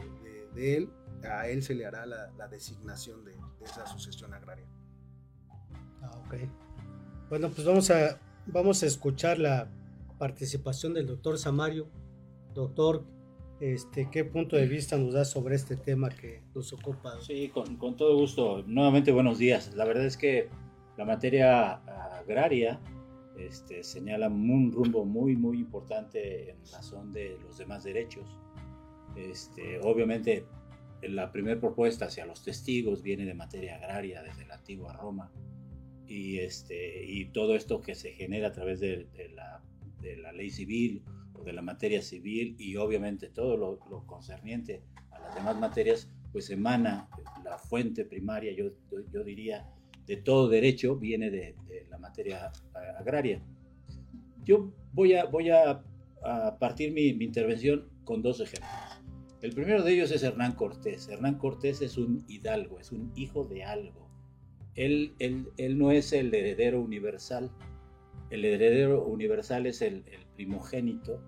[0.55, 0.89] él,
[1.23, 4.65] a él se le hará la, designación de, esa sucesión agraria.
[6.01, 6.35] Ah, ok.
[7.29, 9.69] Bueno, pues vamos a, vamos a escuchar la
[10.17, 11.87] participación del doctor Samario.
[12.53, 13.03] Doctor,
[13.59, 17.19] este, ¿qué punto de vista nos da sobre este tema que nos ocupa?
[17.21, 18.63] Sí, con, con todo gusto.
[18.67, 19.73] Nuevamente buenos días.
[19.75, 20.49] La verdad es que
[20.97, 21.73] la materia
[22.19, 22.79] agraria
[23.37, 28.25] este, señala un rumbo muy, muy importante en razón de los demás derechos.
[29.15, 30.45] Este, obviamente,
[31.01, 35.31] la primera propuesta hacia los testigos viene de materia agraria desde la antigua Roma
[36.07, 39.61] y, este, y todo esto que se genera a través de, la,
[40.01, 41.03] de la, ley civil
[41.43, 47.09] de la materia civil y obviamente todo lo, concerniente a las demás materias, pues emana
[47.43, 48.71] la fuente primaria, yo,
[49.11, 49.69] yo diría,
[50.05, 51.55] de todo derecho, viene de,
[51.89, 52.51] la materia
[52.99, 53.41] agraria.
[54.43, 55.83] Yo voy a, voy a,
[56.59, 58.71] partir mi, mi intervención con dos ejemplos.
[59.41, 61.07] El primero de ellos es Hernán Cortés.
[61.07, 64.05] Hernán Cortés es un hidalgo, es un hijo de algo
[64.75, 67.49] él, él, no es el heredero universal.
[68.29, 70.03] El heredero universal es el,
[70.35, 71.21] primogénito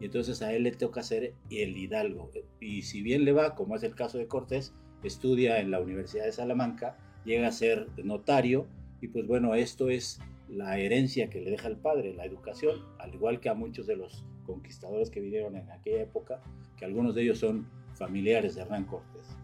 [0.00, 2.30] y entonces a él le toca ser el hidalgo.
[2.60, 6.24] Y si bien le va, como es el caso de Cortés, estudia en la Universidad
[6.24, 8.66] de Salamanca, llega a ser notario
[9.00, 13.14] y pues bueno, esto es la herencia que le deja el padre, la educación, al
[13.14, 16.40] igual que a muchos de los conquistadores que vivieron en aquella época,
[16.76, 19.36] que algunos de ellos son familiares de Hernán Cortés.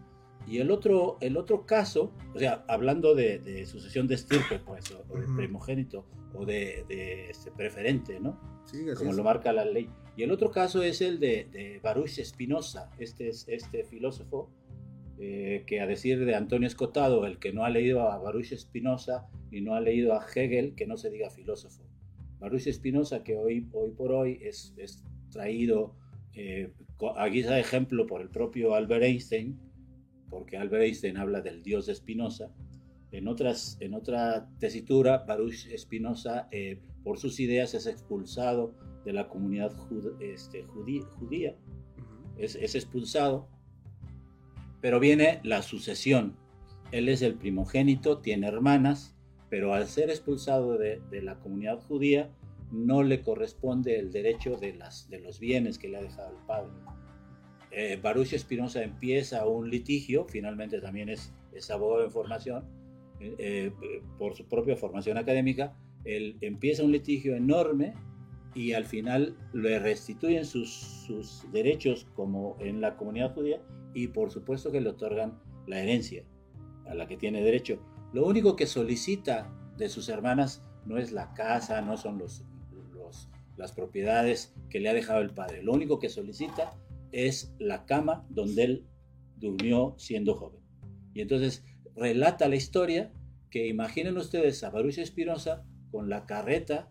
[0.48, 5.18] Y el otro, el otro caso, o sea, hablando de, sucesión de estirpe, pues, o,
[5.18, 6.84] de primogénito, o de,
[7.28, 8.40] este, preferente, ¿no?
[8.64, 9.90] Sí, Como lo marca la ley.
[10.16, 14.50] Y el otro caso es el de, Baruch Spinoza, este, este filósofo,
[15.20, 19.26] eh, que a decir de Antonio Escotado, el que no ha leído a Baruch Spinoza
[19.50, 21.82] y no ha leído a Hegel, que no se diga filósofo.
[22.38, 25.94] Baruch Spinoza, que hoy, hoy por hoy es, es traído
[26.34, 26.72] eh,
[27.16, 29.58] a guisa de ejemplo por el propio Albert Einstein,
[30.30, 32.50] porque Albert Einstein habla del dios de Spinoza.
[33.10, 39.28] En, otras, en otra tesitura, Baruch Spinoza, eh, por sus ideas, es expulsado de la
[39.28, 39.72] comunidad
[40.20, 41.56] este, judía,
[42.36, 43.48] es, expulsado,
[44.80, 46.36] pero viene la sucesión.
[46.92, 49.16] Él es el primogénito, tiene hermanas,
[49.48, 52.30] pero al ser expulsado de, la comunidad judía,
[52.70, 56.46] no le corresponde el derecho de, las, de los bienes que le ha dejado el
[56.46, 56.70] padre
[57.78, 62.64] eh, Baruch Espinosa empieza un litigio, finalmente también es, es abogado en formación,
[63.20, 63.70] eh,
[64.18, 67.94] por su propia formación académica, él empieza un litigio enorme
[68.52, 73.62] y al final le restituyen sus, derechos como en la comunidad judía
[73.94, 75.38] y por supuesto que le otorgan
[75.68, 76.24] la herencia
[76.86, 77.78] a la que tiene derecho.
[78.12, 82.20] Lo único que solicita de sus hermanas no es la casa, no son
[83.56, 85.62] las propiedades que le ha dejado el padre.
[85.62, 86.74] Lo único que solicita
[87.12, 88.86] es la cama donde él
[89.36, 90.60] durmió siendo joven.
[91.14, 91.64] Y entonces
[91.96, 93.12] relata la historia
[93.50, 96.88] que imaginen ustedes a Baruch Espinosa con la carreta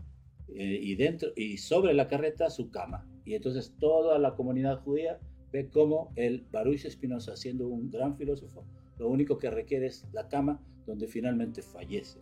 [0.50, 3.08] eh, y dentro y sobre la carreta su cama.
[3.26, 5.20] Y entonces toda la comunidad judía
[5.52, 8.66] ve cómo el Baruch Espinosa, siendo un gran filósofo,
[8.98, 12.20] lo único que requiere es la cama donde finalmente fallece.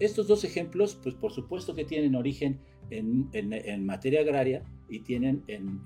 [0.00, 2.58] Estos dos ejemplos, pues por supuesto que tienen origen
[2.90, 5.80] en, materia agraria y tienen en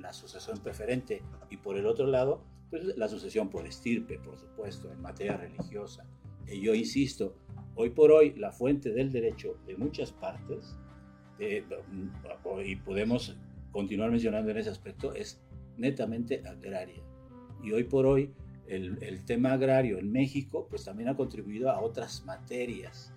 [0.00, 4.90] la sucesión preferente y por el otro lado, pues la sucesión por estirpe, por supuesto,
[4.92, 6.04] en materia religiosa.
[6.46, 7.34] Y yo insisto,
[7.74, 10.76] hoy por hoy la fuente del derecho de muchas partes,
[11.38, 13.36] y podemos
[13.70, 15.40] continuar mencionando en ese aspecto, es
[15.76, 17.02] netamente agraria.
[17.62, 18.32] Y hoy por hoy
[18.66, 23.12] el, el, tema agrario en México pues también ha contribuido a otras materias.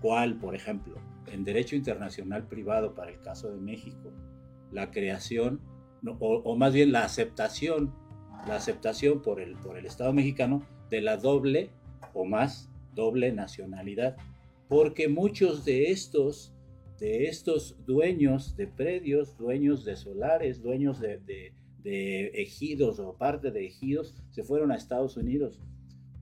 [0.00, 0.96] ¿Cuál, por ejemplo?
[1.26, 4.12] En derecho internacional privado para el caso de México,
[4.72, 5.60] la creación
[6.18, 7.94] o, más bien la aceptación,
[8.46, 11.70] la aceptación por el, por el Estado mexicano de la doble
[12.14, 14.16] o más doble nacionalidad,
[14.68, 16.52] porque muchos de estos,
[16.98, 21.52] de estos dueños de predios, dueños de solares, dueños de,
[21.84, 25.60] ejidos o parte de ejidos, se fueron a Estados Unidos.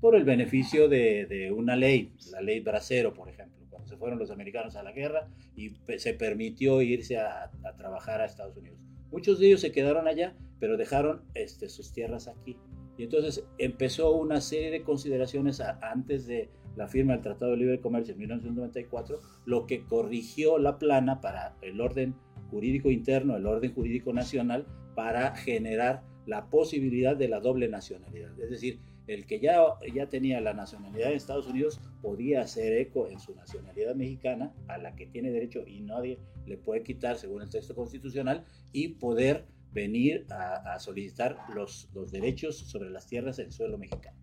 [0.01, 4.31] por el beneficio de, una ley, la ley Bracero, por ejemplo, cuando se fueron los
[4.31, 8.79] americanos a la guerra y se permitió irse a, trabajar a Estados Unidos.
[9.11, 12.57] Muchos de ellos se quedaron allá, pero dejaron este, sus tierras aquí.
[12.97, 17.81] Y entonces empezó una serie de consideraciones antes de la firma del Tratado de Libre
[17.81, 22.15] Comercio en 1994, lo que corrigió la plana para el orden
[22.51, 28.39] jurídico interno, el orden jurídico nacional, para generar la posibilidad de la doble nacionalidad.
[28.39, 29.59] Es decir, el que ya,
[29.93, 34.79] ya tenía la nacionalidad de Estados Unidos podía hacer eco en su nacionalidad mexicana, a
[34.79, 39.47] la que tiene derecho y nadie le puede quitar según el texto constitucional, y poder
[39.73, 44.19] venir a, solicitar los, los, derechos sobre las tierras en suelo mexicano.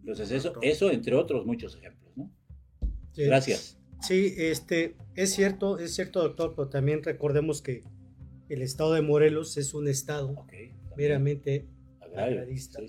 [0.00, 2.12] Entonces eso, eso entre otros muchos ejemplos.
[2.16, 2.30] ¿no?
[3.14, 3.78] Gracias.
[4.00, 7.84] Sí, este, es cierto, es cierto doctor, pero también recordemos que
[8.48, 10.34] el estado de Morelos es un estado
[10.96, 11.66] meramente
[12.16, 12.80] agrarista.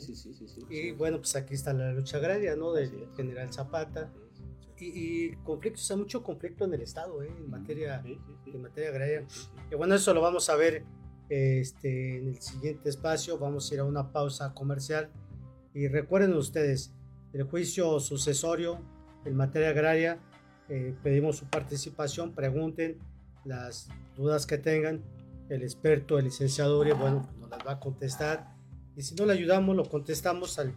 [0.69, 2.73] y bueno, pues aquí está la lucha agraria, ¿no?
[2.73, 4.11] Del general Zapata.
[4.79, 7.29] Y, conflictos, hay mucho conflicto en el estado, ¿eh?
[7.37, 9.25] En materia, en materia agraria.
[9.71, 10.83] Y bueno, eso lo vamos a ver
[11.29, 13.37] este, en el siguiente espacio.
[13.37, 15.09] Vamos a ir a una pausa comercial.
[15.73, 16.93] Y recuerden ustedes,
[17.31, 18.79] el juicio sucesorio
[19.25, 20.19] en materia agraria,
[20.69, 22.99] eh, pedimos su participación, pregunten
[23.45, 25.01] las dudas que tengan
[25.49, 28.52] el experto, el licenciado Uri, bueno, pues nos las va a contestar.
[28.95, 30.73] Y si no le ayudamos, lo contestamos al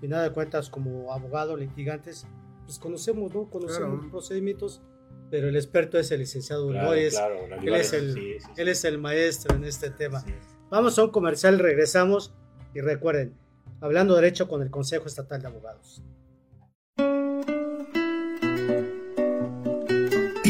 [0.00, 2.26] final de cuentas como abogado, litigantes,
[2.64, 3.48] pues conocemos, ¿no?
[3.48, 4.82] Conocemos los procedimientos,
[5.30, 9.90] pero el experto es el licenciado él, es el, él es el maestro en este
[9.90, 10.24] tema.
[10.70, 12.34] Vamos a un comercial, regresamos
[12.74, 13.34] y recuerden,
[13.80, 16.02] hablando derecho con el Consejo Estatal de Abogados.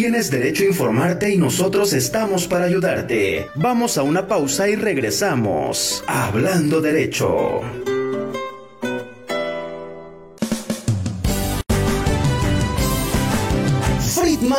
[0.03, 3.47] Tienes derecho a informarte y nosotros estamos para ayudarte.
[3.55, 6.03] Vamos a una pausa y regresamos.
[6.09, 7.61] Hablando derecho.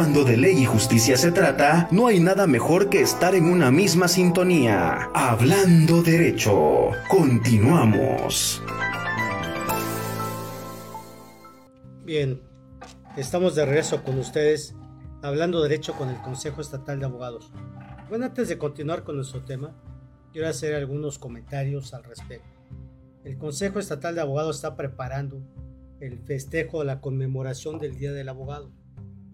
[0.00, 3.70] Cuando de ley y justicia se trata, no hay nada mejor que estar en una
[3.70, 5.10] misma sintonía.
[5.12, 6.92] Hablando derecho.
[7.10, 8.62] Continuamos.
[12.02, 12.40] Bien,
[13.18, 14.74] estamos de regreso con ustedes,
[15.20, 17.52] hablando derecho con el Consejo Estatal de Abogados.
[18.08, 19.76] Bueno, antes de continuar con nuestro tema,
[20.32, 22.48] quiero hacer algunos comentarios al respecto.
[23.22, 25.42] El Consejo Estatal de Abogados está preparando
[26.00, 28.79] el festejo de la conmemoración del Día del Abogado.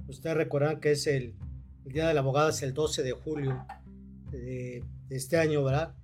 [0.08, 1.34] Ustedes recordarán que es el,
[1.84, 3.64] Día del Abogado, es el 12 de julio
[4.30, 5.94] de, este año, ¿verdad?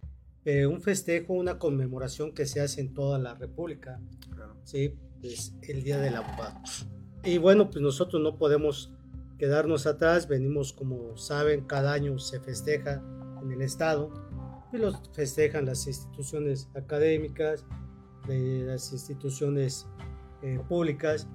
[0.44, 4.00] Pero un festejo, una conmemoración que se hace en toda la República,
[4.64, 4.94] ¿sí?
[5.22, 6.60] Es el Día del Abogado.
[7.24, 8.92] Y bueno, pues nosotros no podemos
[9.38, 13.02] quedarnos atrás, venimos como saben, cada año se festeja
[13.42, 14.10] en el Estado,
[14.72, 17.64] y los festejan las instituciones académicas,
[18.26, 19.86] de las instituciones
[20.42, 21.26] eh, públicas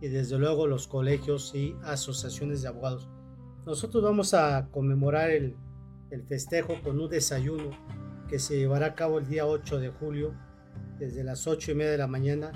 [0.00, 3.08] y desde luego los colegios y asociaciones de abogados.
[3.66, 5.56] Nosotros vamos a conmemorar el,
[6.10, 7.70] el festejo con un desayuno
[8.28, 10.34] que se llevará a cabo el día 8 de julio
[10.98, 12.52] desde las 8 y media de la mañana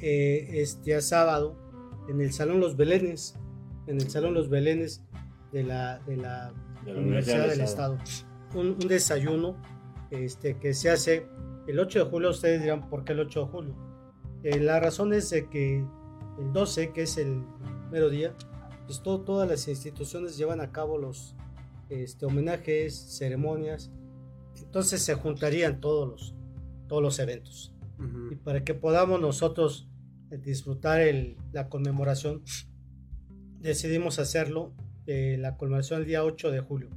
[0.00, 1.56] eh, este día sábado
[2.08, 3.36] en el Salón Los Belenes,
[3.86, 5.04] en el Salón Los Belenes
[5.52, 6.52] de la, de la,
[6.86, 7.98] Universidad del Estado.
[8.54, 9.56] Un, desayuno
[10.10, 11.26] este, que se hace
[11.66, 12.30] el 8 de julio.
[12.30, 13.76] Ustedes dirán, ¿por qué el 8 de julio?
[14.42, 15.84] Eh, la razón es de que
[16.42, 17.44] el 12, que es el
[17.90, 18.34] primer día,
[18.86, 21.36] pues todas las instituciones llevan a cabo los
[21.88, 23.90] este, homenajes, ceremonias.
[24.56, 26.34] Entonces se juntarían todos los,
[26.88, 27.72] todos los eventos.
[28.32, 29.88] Y para que podamos nosotros
[30.32, 32.42] eh, disfrutar el, la conmemoración,
[33.60, 34.72] decidimos hacerlo,
[35.06, 36.90] eh, la conmemoración el día 8 de julio.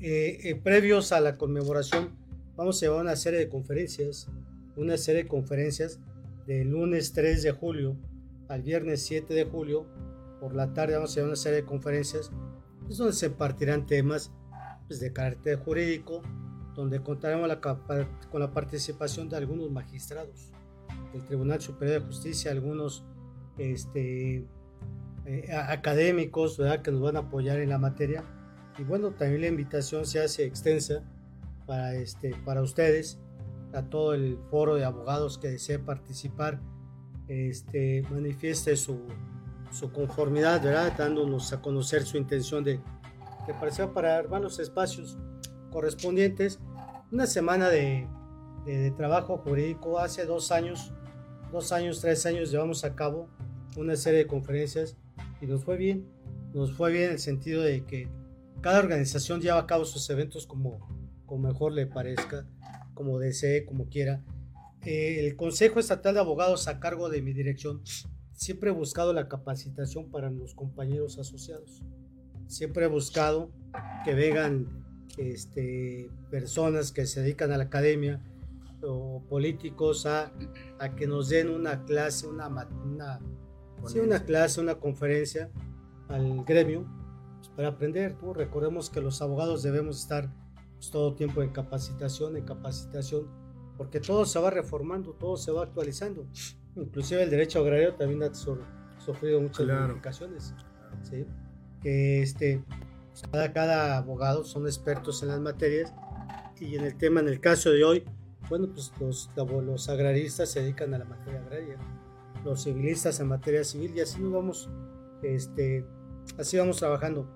[0.00, 2.16] Eh, previos a la conmemoración,
[2.56, 4.28] vamos a llevar una serie de conferencias,
[4.76, 6.00] una serie de conferencias
[6.46, 7.98] del lunes 3 de julio
[8.48, 9.86] al viernes 7 de julio.
[10.40, 12.30] Por la tarde vamos a llevar una serie de conferencias
[12.88, 14.32] es donde se impartirán temas
[14.86, 16.22] pues, de carácter jurídico,
[16.74, 17.50] donde contaremos
[18.30, 20.52] con la participación de algunos magistrados
[21.12, 23.04] del Tribunal Superior de Justicia, algunos
[23.58, 24.46] este,
[25.24, 26.82] eh, académicos ¿verdad?
[26.82, 28.24] que nos van a apoyar en la materia.
[28.78, 31.02] Y bueno, también la invitación se hace extensa
[31.66, 33.18] para, este, para ustedes,
[33.72, 36.60] a todo el foro de abogados que desee participar,
[37.28, 39.00] este, manifieste su,
[39.70, 40.92] su conformidad, ¿verdad?
[40.96, 42.80] dándonos a conocer su intención de,
[43.46, 45.18] de participar para armar los espacios
[45.70, 46.58] correspondientes.
[47.12, 48.06] Una semana de,
[48.64, 49.98] de, trabajo jurídico.
[49.98, 50.92] Hace dos años,
[51.52, 53.28] dos años, tres años llevamos a cabo
[53.76, 54.96] una serie de conferencias
[55.40, 56.06] y nos fue bien.
[56.52, 58.08] Nos fue bien en el sentido de que
[58.60, 60.78] cada organización lleva a cabo sus eventos como,
[61.26, 62.46] como mejor le parezca,
[62.94, 64.22] como desee, como quiera.
[64.86, 67.82] Eh, el Consejo Estatal de Abogados a cargo de mi dirección
[68.32, 71.82] siempre he buscado la capacitación para los compañeros asociados.
[72.46, 73.50] Siempre he buscado
[74.04, 74.86] que vengan
[75.18, 78.22] este, personas que se dedican a la academia
[78.80, 80.32] o políticos a,
[80.78, 83.18] a que nos den una clase, una, una,
[84.00, 85.50] una clase, una conferencia
[86.08, 86.86] al gremio
[87.38, 88.16] pues, para aprender.
[88.34, 90.32] Recordemos que los abogados debemos estar
[90.74, 93.45] pues, todo tiempo en capacitación, en capacitación,
[93.76, 96.26] porque todo se va reformando, todo se va actualizando.
[96.76, 100.54] Inclusive el derecho agrario también ha sufrido muchas modificaciones.
[101.82, 102.64] Que este,
[103.30, 105.92] cada, cada abogado son expertos en las materias
[106.58, 108.04] y en el tema, en el caso de hoy,
[108.48, 111.76] bueno, pues los, los agraristas se dedican a la materia agraria,
[112.44, 114.70] los civilistas en materia civil y así nos vamos,
[115.22, 115.84] este,
[116.38, 117.28] así vamos trabajando.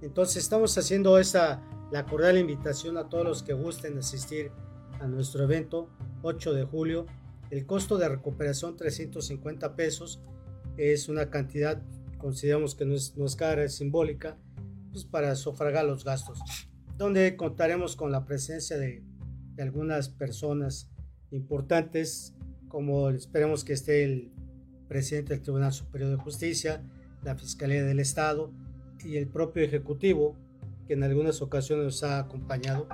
[0.00, 4.52] Entonces estamos haciendo esta, la cordial invitación a todos los que gusten asistir
[5.00, 5.88] a nuestro evento
[6.22, 7.06] 8 de julio.
[7.50, 10.20] El costo de recuperación 350 pesos.
[10.76, 11.82] Es una cantidad,
[12.18, 14.36] consideramos que no es, no es cara, es simbólica,
[14.92, 16.40] pues para sufragar los gastos,
[16.96, 19.02] donde contaremos con la presencia de,
[19.54, 20.88] de algunas personas
[21.30, 22.34] importantes,
[22.68, 24.30] como esperemos que esté el
[24.88, 26.82] presidente del Tribunal Superior de Justicia,
[27.24, 28.52] la Fiscalía del Estado
[29.04, 30.36] y el propio Ejecutivo,
[30.86, 32.88] que en algunas ocasiones nos ha acompañado.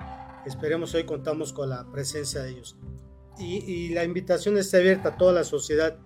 [0.46, 2.76] Esperemos hoy contamos con la presencia de ellos
[3.38, 5.96] y, la invitación está abierta a toda la sociedad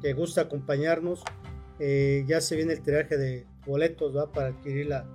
[0.00, 1.24] que gusta acompañarnos.
[1.80, 4.30] Eh, ya se viene el tiraje de boletos ¿va?
[4.30, 5.06] para adquirir la,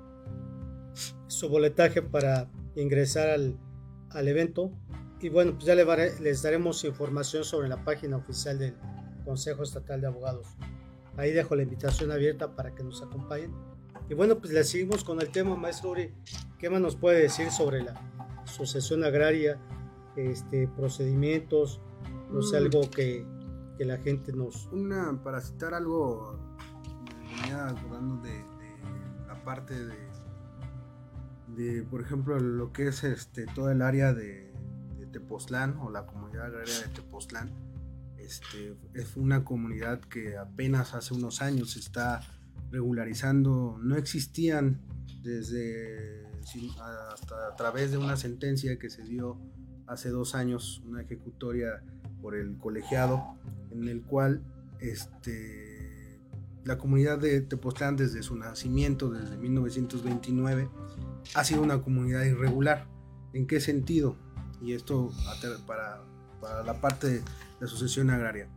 [1.27, 3.57] su boletaje para ingresar al,
[4.09, 4.71] al evento.
[5.21, 8.75] Y bueno, pues ya les daremos información sobre la página oficial del
[9.23, 10.47] Consejo Estatal de Abogados.
[11.15, 13.53] Ahí dejo la invitación abierta para que nos acompañen.
[14.09, 16.13] Y bueno, pues le seguimos con el tema, maestro Uri.
[16.59, 17.93] ¿Qué más nos puede decir sobre la
[18.53, 19.59] sucesión agraria
[20.15, 21.81] este, procedimientos,
[22.31, 22.55] no mm.
[22.55, 23.25] algo que,
[23.77, 24.67] que, la gente nos...
[24.71, 26.37] Una, para citar algo,
[27.15, 29.95] me venía acordando de, de la parte de,
[31.55, 34.53] de, por ejemplo, lo que es este, todo el área de,
[34.97, 37.51] de Tepoztlán o la comunidad agraria de Tepoztlán.
[38.17, 42.21] Este, es una comunidad que apenas hace unos años está
[42.71, 44.81] regularizando, no existían
[45.21, 46.22] desde
[47.11, 49.39] hasta a través de una sentencia que se dio
[49.87, 51.83] hace dos años una ejecutoria
[52.21, 53.37] por el colegiado
[53.71, 54.43] en el cual
[54.79, 56.19] este,
[56.63, 60.69] la comunidad de Tepoztlán desde su nacimiento, desde 1929,
[61.35, 62.87] ha sido una comunidad irregular.
[63.33, 64.15] ¿En qué sentido?
[64.61, 65.11] Y esto
[65.65, 66.03] para,
[66.39, 67.21] para la parte de
[67.59, 68.47] la sucesión agraria.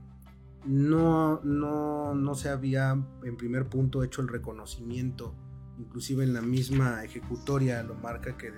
[0.64, 2.90] No, no, no se había
[3.24, 5.34] en primer punto hecho el reconocimiento,
[5.78, 8.52] inclusive en la misma ejecutoria lo marca que,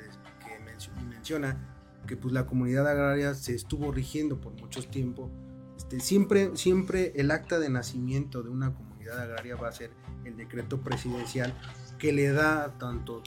[1.08, 5.30] menciona que pues la comunidad agraria se estuvo rigiendo por mucho tiempo.
[5.76, 9.90] Este, siempre, siempre el acta de nacimiento de una comunidad agraria va a ser
[10.24, 11.54] el decreto presidencial
[11.98, 13.22] que le da tanto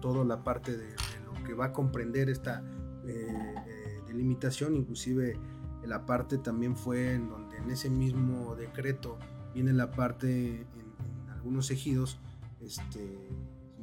[0.00, 0.88] toda la parte de,
[1.24, 2.62] lo que va a comprender esta
[3.06, 5.38] eh, eh, delimitación, inclusive
[5.88, 9.18] la parte también fue en donde en ese mismo decreto
[9.54, 12.20] viene la parte en, algunos ejidos,
[12.60, 13.30] este,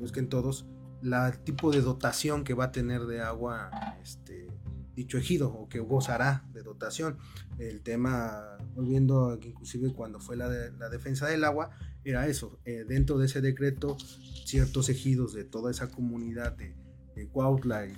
[0.01, 0.65] es que en todos,
[1.01, 3.69] la tipo de dotación que va a tener de agua
[4.01, 4.47] este,
[4.95, 7.17] dicho ejido o que gozará de dotación.
[7.59, 10.49] El tema, volviendo inclusive cuando fue la,
[10.89, 11.71] defensa del agua,
[12.03, 13.97] era eso, eh, dentro de ese decreto,
[14.45, 16.75] ciertos ejidos de toda esa comunidad de,
[17.15, 17.95] de Cuautla y,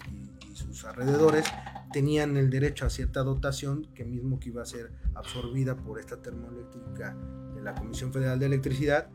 [0.53, 1.45] sus alrededores
[1.93, 6.19] tenían el derecho a cierta dotación que mismo que iba a ser absorbida por esta
[6.19, 7.15] termoeléctrica
[7.53, 9.07] de la Comisión Federal de Electricidad.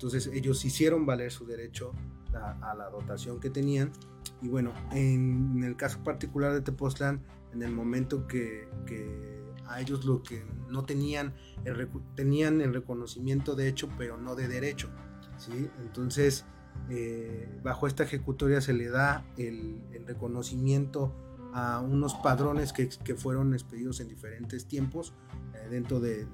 [0.00, 1.92] Entonces ellos hicieron valer su derecho
[2.32, 3.92] a, la dotación que tenían.
[4.40, 7.22] Y bueno, en, el caso particular de Tepoztlán,
[7.52, 11.34] en el momento que, que a ellos lo que no tenían,
[11.66, 14.88] el, tenían el reconocimiento de hecho, pero no de derecho.
[15.36, 15.68] ¿sí?
[15.82, 16.46] Entonces,
[16.88, 21.14] eh, bajo esta ejecutoria se le da el, reconocimiento
[21.52, 25.12] a unos padrones que, fueron expedidos en diferentes tiempos
[25.52, 26.26] eh, dentro de,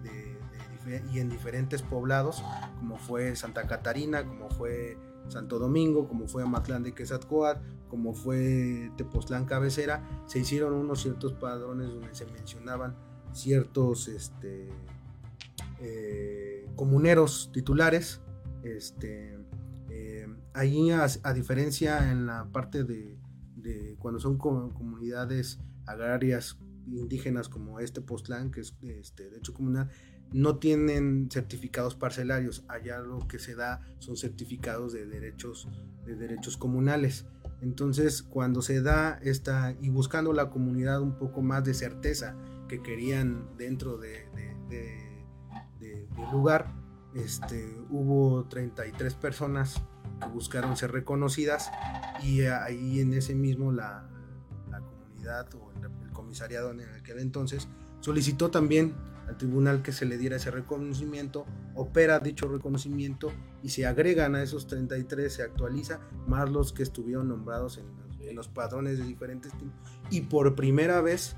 [1.13, 2.43] y en diferentes poblados
[2.79, 4.97] como fue Santa Catarina, como fue
[5.29, 11.33] Santo Domingo, como fue Amatlán de Quetzalcóatl, como fue Tepoztlán Cabecera, se hicieron unos ciertos
[11.33, 12.97] padrones donde se mencionaban
[13.33, 14.69] ciertos este,
[15.81, 18.21] eh, comuneros titulares,
[18.63, 19.37] este,
[20.57, 23.19] ahí a, diferencia en la parte de,
[23.99, 29.91] cuando son comunidades agrarias indígenas como este Postlán, que es este, de hecho comunal,
[30.33, 32.65] no tienen certificados parcelarios.
[32.69, 35.69] Allá lo que se da son certificados de derechos,
[36.05, 37.27] de derechos comunales.
[37.63, 42.37] Entonces, cuando se da esta, y buscando la comunidad un poco más de certeza
[42.69, 44.27] que querían dentro de,
[46.33, 46.75] lugar,
[47.15, 49.81] este, hubo 33 personas
[50.21, 51.71] que buscaron ser reconocidas
[52.23, 54.09] y ahí en ese mismo la,
[54.71, 57.69] la comunidad o el, comisariado en aquel entonces
[58.01, 58.95] solicitó también
[59.27, 64.43] al tribunal que se le diera ese reconocimiento, opera dicho reconocimiento y se agregan a
[64.43, 69.73] esos 33, se actualiza, más los que estuvieron nombrados en, los padrones de diferentes tipos.
[70.11, 71.37] Y por primera vez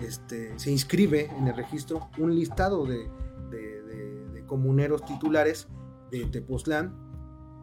[0.00, 3.10] este, se inscribe en el registro un listado de,
[3.50, 5.68] de, comuneros titulares
[6.10, 6.92] de Tepoztlán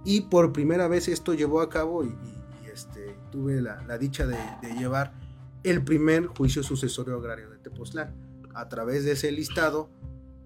[0.06, 2.16] y por primera vez esto llevó a cabo y,
[2.72, 4.38] este, tuve la, dicha de,
[4.78, 5.14] llevar
[5.64, 8.16] el primer juicio sucesorio agrario de Tepoztlán.
[8.58, 9.92] A través de ese listado,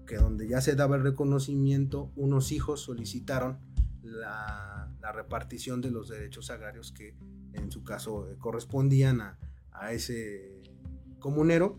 [0.06, 3.58] que donde ya se daba el reconocimiento, unos hijos solicitaron
[4.02, 4.68] la,
[5.14, 7.14] repartición de los derechos agrarios que
[7.52, 10.62] en su caso eh, correspondían a, ese
[11.18, 11.78] comunero.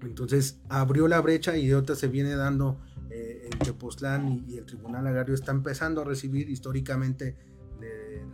[0.00, 2.80] Entonces abrió la brecha y de otra se viene dando
[3.10, 7.36] eh, en Tepoztlán y, el Tribunal Agrario está empezando a recibir históricamente,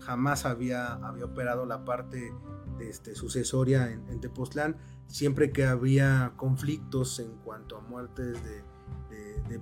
[0.00, 2.32] jamás había, había operado la parte
[2.78, 4.76] de este, sucesoria en, Tepoztlán,
[5.08, 8.62] siempre que había conflictos en cuanto a muertes de,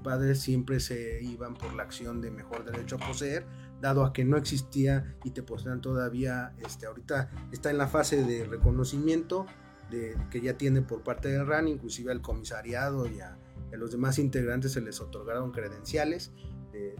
[0.02, 3.46] padres, siempre se iban por la acción de mejor derecho a poseer,
[3.80, 8.44] dado a que no existía y Tepoztlán todavía este, ahorita está en la fase de
[8.44, 9.46] reconocimiento
[9.90, 13.38] de, que ya tiene por parte del RAN, inclusive al comisariado y a,
[13.72, 16.32] a los demás integrantes se les otorgaron credenciales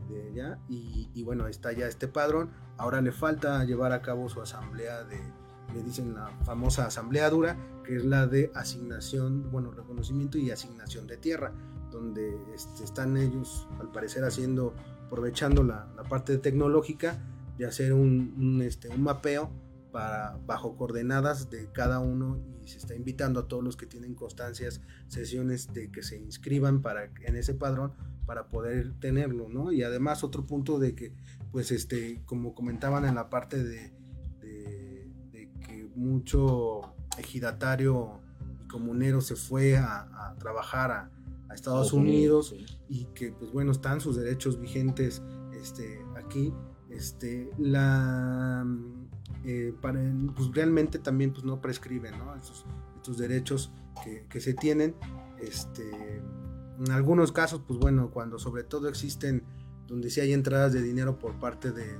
[0.08, 2.50] de, ella y, bueno, está ya este padrón.
[2.78, 5.20] Ahora le falta llevar a cabo su asamblea de,
[5.76, 11.06] le dicen la famosa asamblea dura, que es la de asignación, bueno, reconocimiento y asignación
[11.06, 11.52] de tierra,
[11.90, 14.74] donde este, están ellos al parecer haciendo,
[15.06, 17.18] aprovechando la, parte tecnológica
[17.58, 19.50] de hacer un, este, un mapeo
[19.92, 24.14] para, bajo coordenadas de cada uno y se está invitando a todos los que tienen
[24.14, 27.92] constancias, sesiones de que se inscriban para, en ese padrón
[28.26, 29.72] para poder tenerlo, ¿no?
[29.72, 31.12] Y además otro punto de que,
[31.52, 33.95] pues, este, como comentaban en la parte de,
[35.96, 36.82] mucho
[37.18, 38.20] ejidatario
[38.62, 41.10] y comunero se fue a, trabajar a,
[41.54, 42.54] Estados Unidos,
[42.86, 45.22] y que, pues, bueno, están sus derechos vigentes
[45.54, 46.52] este, aquí.
[46.90, 48.64] Este, la
[49.48, 50.00] eh, para,
[50.34, 52.64] pues realmente también pues no prescriben Estos,
[52.96, 53.72] estos, derechos
[54.28, 54.96] que, se tienen.
[55.40, 56.20] Este,
[56.78, 59.44] en algunos casos, pues bueno, cuando sobre todo existen,
[59.86, 61.96] donde sí hay entradas de dinero por parte de,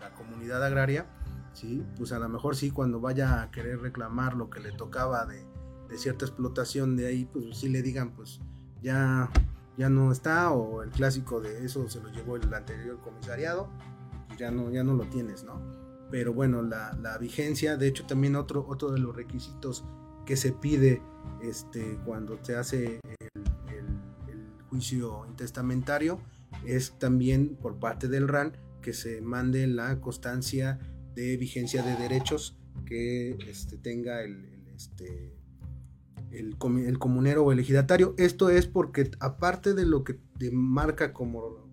[0.00, 1.06] la comunidad agraria,
[1.52, 1.84] ¿sí?
[1.96, 5.44] pues a lo mejor sí, cuando vaya a querer reclamar lo que le tocaba de,
[5.96, 8.40] cierta explotación de ahí, pues sí le digan, pues
[8.80, 9.28] ya,
[9.76, 13.68] ya no está, o el clásico de eso se lo llevó el anterior comisariado,
[14.28, 15.80] pues ya no, ya no lo tienes, ¿no?
[16.10, 19.84] pero bueno, la, vigencia, de hecho también otro, otro de los requisitos
[20.26, 21.02] que se pide
[21.42, 23.00] este, cuando se hace
[24.68, 26.20] juicio intestamentario
[26.64, 30.78] es también por parte del RAN que se mande la constancia
[31.14, 32.56] de vigencia de derechos
[32.86, 35.34] que este, tenga el, este,
[36.30, 38.14] el, comunero o el ejidatario.
[38.18, 40.18] Esto es porque aparte de lo que
[40.52, 41.68] marca como,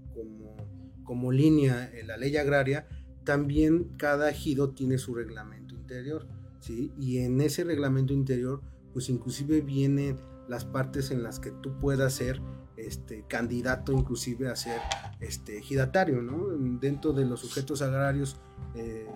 [1.04, 2.88] como, línea en la ley agraria,
[3.24, 6.28] también cada ejido tiene su reglamento interior.
[6.60, 6.92] ¿sí?
[7.00, 8.62] Y en ese reglamento interior,
[8.94, 10.18] pues inclusive vienen
[10.48, 12.42] las partes en las que tú puedas ser
[12.78, 14.80] este, candidato inclusive a ser
[15.20, 16.22] este, ejidatario.
[16.22, 16.48] ¿no?
[16.80, 18.38] Dentro de los sujetos agrarios
[18.76, 19.08] eh,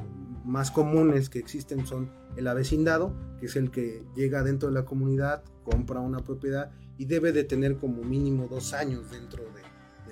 [0.46, 4.86] más comunes que existen son el avecindado, que es el que llega dentro de la
[4.86, 9.62] comunidad, compra una propiedad y debe de tener como mínimo dos años dentro de,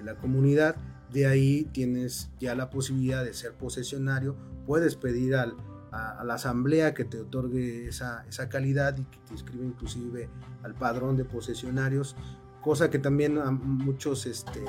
[0.03, 0.77] la comunidad.
[1.11, 5.57] De ahí tienes ya la posibilidad de ser posesionario, puedes pedir al,
[5.91, 10.29] a, la asamblea que te otorgue esa, esa, calidad y que te inscribe inclusive
[10.63, 12.15] al padrón de posesionarios,
[12.61, 14.63] cosa que también a muchos este,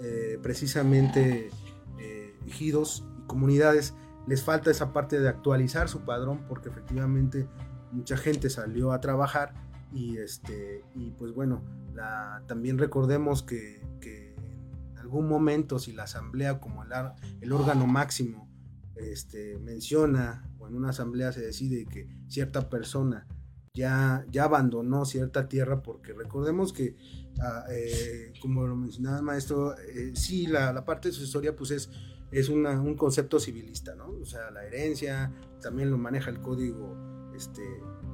[0.00, 1.50] eh, precisamente
[1.98, 3.94] eh, ejidos y comunidades
[4.26, 7.48] les falta esa parte de actualizar su padrón porque efectivamente
[7.92, 9.54] mucha gente salió a trabajar
[9.92, 11.62] y este y pues bueno
[12.46, 14.34] también recordemos que, que,
[14.92, 16.90] en algún momento si la asamblea como el,
[17.40, 18.48] el órgano máximo
[18.96, 23.26] este, menciona o en una asamblea se decide que cierta persona
[23.74, 26.96] ya, ya abandonó cierta tierra porque recordemos que
[27.40, 31.54] ah, eh, como lo mencionaba el maestro eh, sí la, la parte de su historia
[31.54, 31.90] pues es
[32.30, 34.08] es un concepto civilista, ¿no?
[34.20, 36.96] O sea, la herencia también lo maneja el código
[37.34, 37.62] este,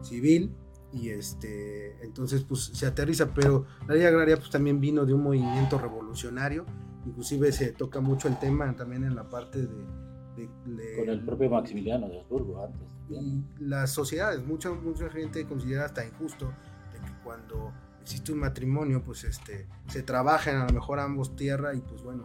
[0.02, 0.54] civil
[0.92, 5.22] y este, entonces pues se aterriza, pero la ley agraria pues también vino de un
[5.22, 6.64] movimiento revolucionario,
[7.04, 10.06] inclusive se toca mucho el tema también en la parte de...
[10.98, 12.95] Con el propio Maximiliano de Habsburgo antes.
[13.08, 16.52] Y las sociedades, mucha, mucha gente considera hasta injusto
[16.92, 21.74] de que cuando existe un matrimonio, pues este, se trabajan a lo mejor ambos tierra
[21.74, 22.24] y pues bueno,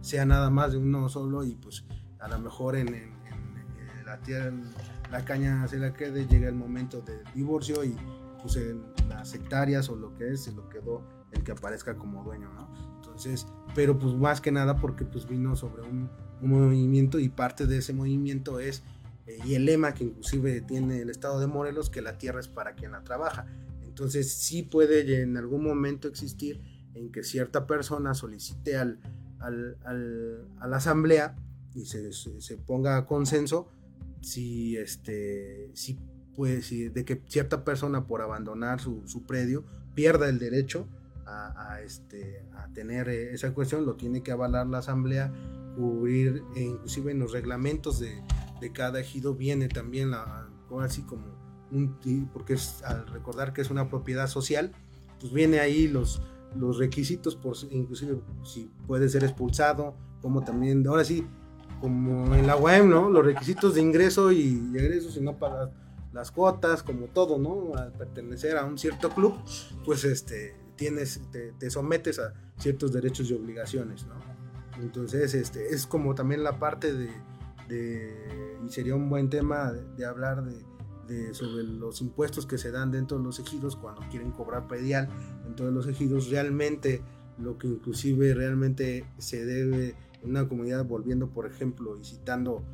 [0.00, 1.84] sea nada más de uno solo y pues
[2.18, 3.12] a lo mejor en,
[4.04, 4.52] la tierra,
[5.10, 7.96] la caña se la quede, llega el momento del divorcio y
[8.40, 12.22] pues en las hectáreas o lo que es, se lo quedó el que aparezca como
[12.24, 12.68] dueño, ¿no?
[12.96, 16.10] Entonces, pero pues más que nada porque pues vino sobre un,
[16.40, 18.82] movimiento y parte de ese movimiento es, eh,
[19.44, 22.74] y el lema que inclusive tiene el estado de Morelos, que la tierra es para
[22.74, 23.46] quien la trabaja.
[23.82, 26.60] Entonces sí puede en algún momento existir
[26.94, 28.98] en que cierta persona solicite al,
[29.38, 29.76] al,
[30.58, 31.36] a la asamblea
[31.74, 33.68] y se, se, ponga a consenso
[34.20, 35.98] si, este, si,
[36.34, 39.64] pues, de que cierta persona por abandonar su, su predio
[39.94, 40.86] pierda el derecho
[41.26, 45.32] a, este, a tener esa cuestión, lo tiene que avalar la asamblea,
[45.76, 48.22] cubrir, e inclusive en los reglamentos de,
[48.62, 50.48] de cada ejido viene también la,
[50.80, 51.24] así como
[51.70, 51.98] un,
[52.32, 54.72] porque es al recordar que es una propiedad social,
[55.20, 56.22] pues viene ahí los,
[56.56, 61.26] los requisitos, por, inclusive si puede ser expulsado, como también, ahora sí,
[61.80, 63.10] como en la web, ¿no?
[63.10, 65.70] Los requisitos de ingreso y egreso, si no pagas
[66.12, 67.74] las cuotas, como todo, ¿no?
[67.76, 69.34] Al pertenecer a un cierto club,
[69.84, 74.14] pues este, tienes, te, sometes a ciertos derechos y obligaciones, ¿no?
[74.80, 77.10] Entonces, este, es como también la parte de,
[77.68, 82.90] de y sería un buen tema de hablar de, sobre los impuestos que se dan
[82.90, 85.08] dentro de los ejidos cuando quieren cobrar predial.
[85.44, 87.02] Dentro de los ejidos, realmente
[87.38, 92.64] lo que inclusive realmente se debe en una comunidad, volviendo por ejemplo y citando,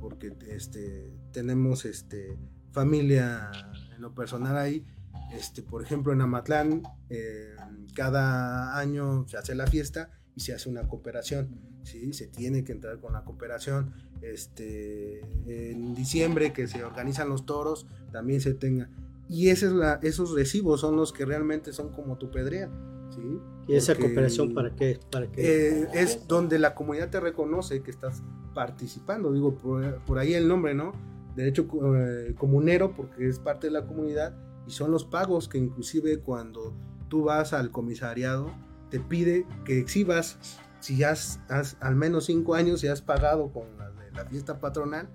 [0.00, 2.38] porque este, tenemos este,
[2.70, 3.50] familia
[3.96, 4.86] en lo personal ahí,
[5.32, 7.56] este, por ejemplo en Amatlán, eh,
[7.94, 12.12] cada año se hace la fiesta y se hace una cooperación, ¿sí?
[12.12, 17.86] se tiene que entrar con la cooperación, este, en diciembre que se organizan los toros,
[18.12, 18.88] también se tenga.
[19.28, 22.70] Y esa es la, esos recibos son los que realmente son como tu pedrea.
[23.10, 23.40] ¿sí?
[23.68, 24.98] ¿Y esa cooperación para qué?
[25.10, 28.22] Para eh, es donde la comunidad te reconoce que estás
[28.54, 30.92] participando, digo, por, ahí el nombre, ¿no?
[31.36, 34.34] Derecho eh, comunero, porque es parte de la comunidad,
[34.66, 36.74] y son los pagos que inclusive cuando
[37.08, 38.50] tú vas al comisariado,
[38.90, 40.38] te pide que exhibas
[40.80, 41.40] si ya has,
[41.80, 45.08] al menos cinco años y has pagado con la la fiesta patronal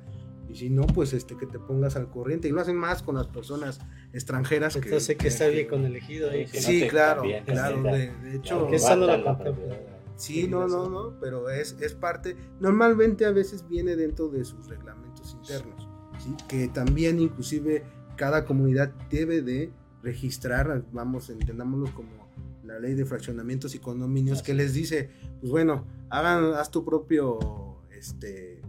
[0.49, 2.47] y si no, pues este que te pongas al corriente.
[2.47, 3.79] Y lo hacen más con las personas
[4.11, 4.75] extranjeras.
[4.75, 6.47] Entonces que, está bien con elegido ahí.
[6.47, 7.83] sí, claro, claro.
[7.83, 9.55] De, hecho, que no la
[10.15, 12.35] Sí, no, no, no, pero es, es parte.
[12.59, 15.87] Normalmente a veces viene dentro de sus reglamentos internos,
[16.19, 16.35] ¿sí?
[16.47, 17.83] que también inclusive
[18.15, 19.71] cada comunidad debe de
[20.03, 22.22] registrar, vamos, entendámoslo como
[22.63, 25.09] la ley de fraccionamientos y condominios, que les dice,
[25.39, 28.61] pues bueno, hagan, haz tu propio, este,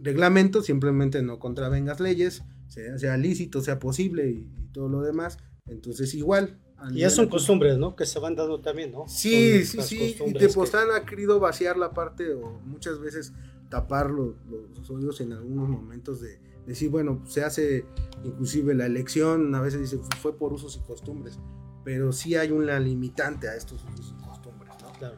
[0.00, 5.38] reglamento, simplemente no contravengas leyes, sea, lícito, sea posible y, todo lo demás.
[5.66, 6.58] Entonces igual,
[6.92, 7.96] Y ya son costumbres, ¿no?
[7.96, 9.08] Que se van dando también, ¿no?
[9.08, 9.96] Sí, Son sí, sí.
[9.96, 13.32] Y costumbres que- Tepoztlán ha querido vaciar la parte o muchas veces
[13.68, 14.36] tapar los,
[14.76, 16.38] los oídos en algunos momentos de
[16.68, 17.86] decir, bueno, se hace
[18.22, 21.38] inclusive la elección, a veces dice fue por usos y costumbres,
[21.82, 24.92] pero sí hay una limitante a estos usos y costumbres, ¿no?
[24.98, 25.16] Claro.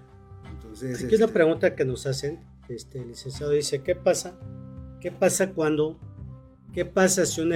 [0.49, 4.39] Entonces, Aquí una este, pregunta que nos hacen, este el licenciado dice, ¿qué pasa?
[5.01, 5.99] ¿Qué pasa cuando,
[6.73, 7.53] qué pasa si un,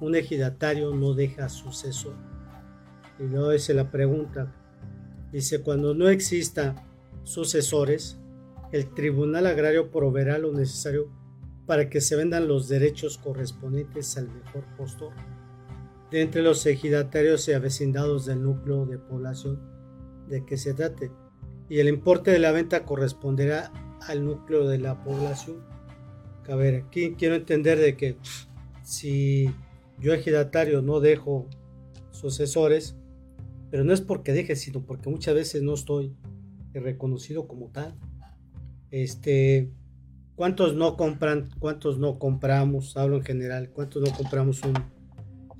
[0.00, 2.14] un ejidatario no deja sucesor?
[3.18, 4.54] Y luego dice la pregunta,
[5.32, 6.86] dice, cuando no exista
[7.24, 8.18] sucesores,
[8.70, 11.10] el Tribunal Agrario proveerá lo necesario
[11.66, 15.12] para que se vendan los derechos correspondientes al mejor postor
[16.10, 19.60] de entre los ejidatarios y avecindados del núcleo de población
[20.28, 21.10] de que se trate
[21.68, 25.64] y el importe de la venta corresponderá al núcleo de la población.
[26.48, 28.16] A ver, aquí quiero entender de que
[28.82, 29.50] si
[29.98, 31.48] yo ejidatario no dejo
[32.10, 32.96] sucesores,
[33.70, 36.14] pero no es porque deje, sino porque muchas veces no estoy
[36.74, 37.94] reconocido como tal.
[38.90, 39.70] Este,
[40.36, 42.96] ¿cuántos no compran, cuántos no compramos?
[42.96, 44.74] Hablo en general, ¿cuántos no compramos un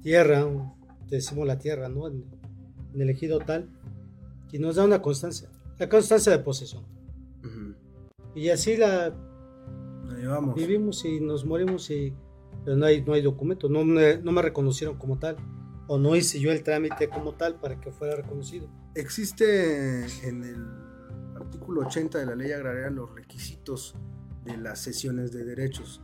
[0.03, 0.72] tierra, un-
[1.09, 2.07] decimos la tierra, ¿no?
[2.09, 2.25] En,
[2.95, 3.68] en el ejido tal,
[4.53, 5.49] y nos da una constancia,
[5.79, 6.85] la constancia de posesión.
[7.43, 7.75] ujú,
[8.35, 9.09] Y así la
[10.09, 10.55] la llevamos.
[10.55, 12.12] vivimos y nos morimos y
[12.64, 15.37] pero no hay, no hay documento, no me, no me reconocieron como tal,
[15.87, 18.68] o no hice yo el trámite como tal para que fuera reconocido.
[18.95, 20.64] Existe en el
[21.37, 23.97] artículo 80 de la ley agraria los requisitos
[24.45, 26.01] de las sesiones de derechos.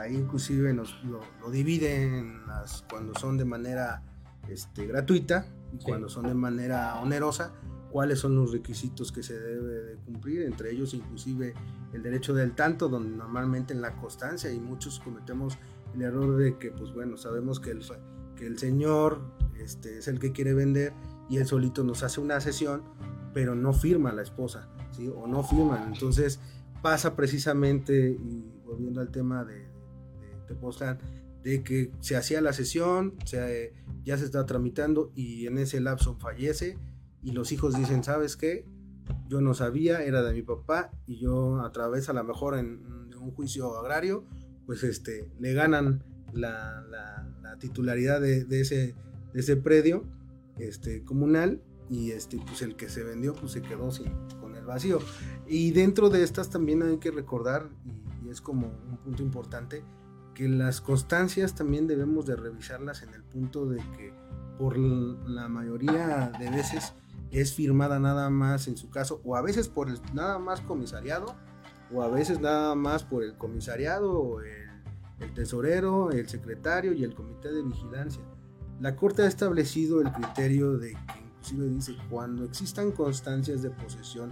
[0.00, 4.02] Ahí inclusive nos, lo, lo divide en las, cuando son de manera
[4.48, 5.84] este, gratuita y Sí.
[5.84, 7.52] cuando son de manera onerosa,
[7.90, 11.54] cuáles son los requisitos que se debe de cumplir, entre ellos inclusive
[11.92, 15.58] el derecho del tanto, donde normalmente en la constancia y muchos cometemos
[15.94, 17.82] el error de que, pues bueno, sabemos que el,
[18.36, 19.20] que el señor
[19.58, 20.92] este, es el que quiere vender
[21.28, 22.82] y él solito nos hace una sesión,
[23.34, 25.08] pero no firma la esposa, ¿sí?
[25.14, 25.92] O no firman.
[25.92, 26.40] Entonces
[26.82, 30.96] pasa precisamente, y volviendo al tema de, de,
[31.42, 33.72] de que se hacía la sesión, se,
[34.04, 36.78] ya se está tramitando y en ese lapso fallece
[37.22, 38.64] y los hijos dicen, ¿sabes qué?
[39.28, 42.98] Yo no sabía, era de mi papá y yo a través a lo mejor en,
[43.18, 44.24] un juicio agrario,
[44.64, 48.94] pues este, le ganan la, la- la titularidad de, ese,
[49.56, 50.04] predio
[50.58, 51.60] este, comunal
[51.90, 54.06] y este, pues el que se vendió pues se quedó sin,
[54.68, 55.00] vacío.
[55.46, 57.68] Y dentro de estas también hay que recordar,
[58.24, 59.82] y, es como un punto importante,
[60.34, 64.12] que las constancias también debemos de revisarlas en el punto de que
[64.58, 66.92] por la mayoría de veces
[67.30, 71.34] es firmada nada más en su caso, o a veces por el nada más comisariado,
[71.92, 74.68] o a veces nada más por el comisariado, el,
[75.20, 78.22] el tesorero, el secretario y el comité de vigilancia.
[78.80, 84.30] La Corte ha establecido el criterio de que inclusive dice cuando existan constancias de posesión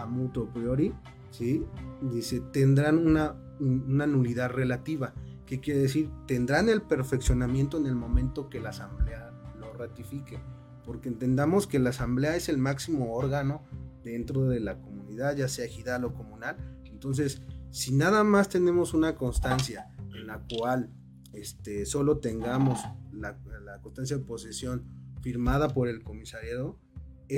[0.00, 0.92] a mutuo priori,
[1.30, 1.64] ¿sí?
[2.02, 5.14] dice tendrán una, una nulidad relativa.
[5.46, 6.10] ¿Qué quiere decir?
[6.26, 10.38] Tendrán el perfeccionamiento en el momento que la asamblea lo ratifique.
[10.84, 13.62] Porque entendamos que la asamblea es el máximo órgano
[14.04, 16.56] dentro de la comunidad, ya sea ejidal o comunal.
[16.84, 20.90] Entonces, si nada más tenemos una constancia en la cual
[21.32, 22.80] este, solo tengamos
[23.12, 24.84] la, la constancia de posesión
[25.20, 26.78] firmada por el comisariado,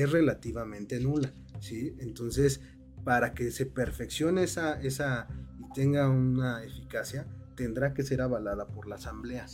[0.00, 1.32] es relativamente nula.
[1.60, 1.94] ¿sí?
[1.98, 2.60] Entonces,
[3.04, 5.28] para que se perfeccione esa, esa
[5.58, 7.26] y tenga una eficacia,
[7.56, 9.46] tendrá que ser avalada por la asamblea.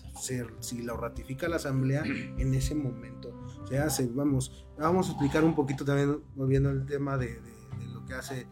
[0.61, 2.03] Si lo ratifica la asamblea,
[2.39, 3.33] en ese momento
[3.69, 4.07] se hace.
[4.07, 8.15] Vamos, vamos a explicar un poquito también, volviendo al tema de, de- de lo que
[8.15, 8.47] hace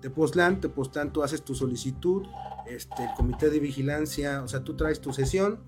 [0.00, 0.60] Tepoztlán.
[0.60, 2.22] Tepoztlán, tú haces tu solicitud,
[2.66, 5.60] este, el comité de vigilancia, o sea, tú traes tu sesión,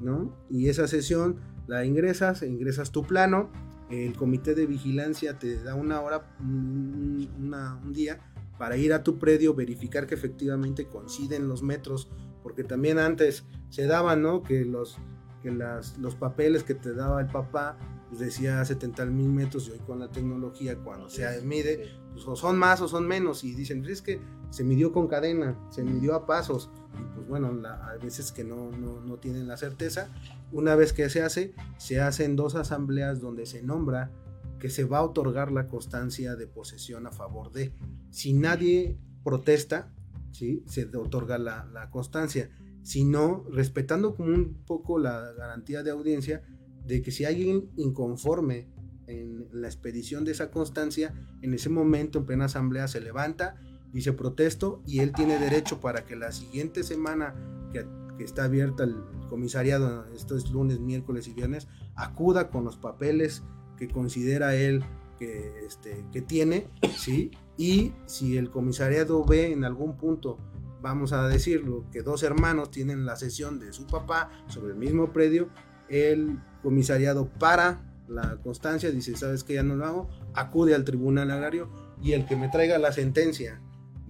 [0.00, 0.36] ¿no?
[0.48, 3.50] Y esa sesión la ingresas, ingresas tu plano,
[3.90, 8.20] el comité de vigilancia te da una hora, un, una- un día
[8.58, 12.10] para ir a tu predio, verificar que efectivamente coinciden los metros,
[12.42, 14.42] porque también antes se daban, ¿no?
[14.42, 14.98] Que los,
[15.42, 17.78] que las, los papeles que te daba el papá,
[18.08, 22.36] pues decía 70 mil metros y hoy con la tecnología cuando se mide, pues o
[22.36, 24.20] son más o son menos y dicen, "Pues es que
[24.50, 28.44] se midió con cadena, se midió a pasos y pues bueno, la- hay veces que
[28.44, 30.08] no, no, no tienen la certeza.
[30.52, 34.10] Una vez que se hace, se hacen dos asambleas donde se nombra
[34.58, 37.72] que se va a otorgar la constancia de posesión a favor de.
[38.10, 39.92] Si nadie protesta,
[40.32, 40.62] ¿sí?
[40.66, 42.50] se otorga la, la constancia.
[42.82, 46.42] Si no, respetando un poco la garantía de audiencia
[46.86, 48.68] de que si alguien inconforme
[49.06, 53.56] en la expedición de esa constancia, en ese momento en plena asamblea se levanta,
[53.92, 57.34] dice protesto y él tiene derecho para que la siguiente semana
[57.72, 57.86] que,
[58.16, 58.96] que está abierta el
[59.28, 63.42] comisariado, esto es lunes, miércoles y viernes, acuda con los papeles
[63.76, 64.84] que considera él
[65.18, 67.30] que, este, que tiene, ¿sí?
[67.56, 70.38] Y si el comisariado ve en algún punto,
[70.80, 75.12] vamos a decirlo, que dos hermanos tienen la sesión de su papá sobre el mismo
[75.12, 75.48] predio,
[75.88, 79.54] el comisariado para la constancia, dice, ¿sabes qué?
[79.54, 81.68] Ya no lo hago, acude al tribunal agrario
[82.02, 83.60] y el que me traiga la sentencia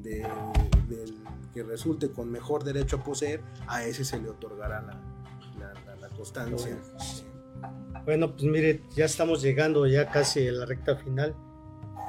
[0.03, 0.27] de,
[0.89, 1.15] del
[1.53, 5.01] que resulte con mejor derecho a poseer, a ese se le otorgará la,
[6.01, 6.79] la, constancia.
[8.05, 8.33] Bueno.
[8.33, 11.35] pues mire, ya estamos llegando ya casi a la recta final.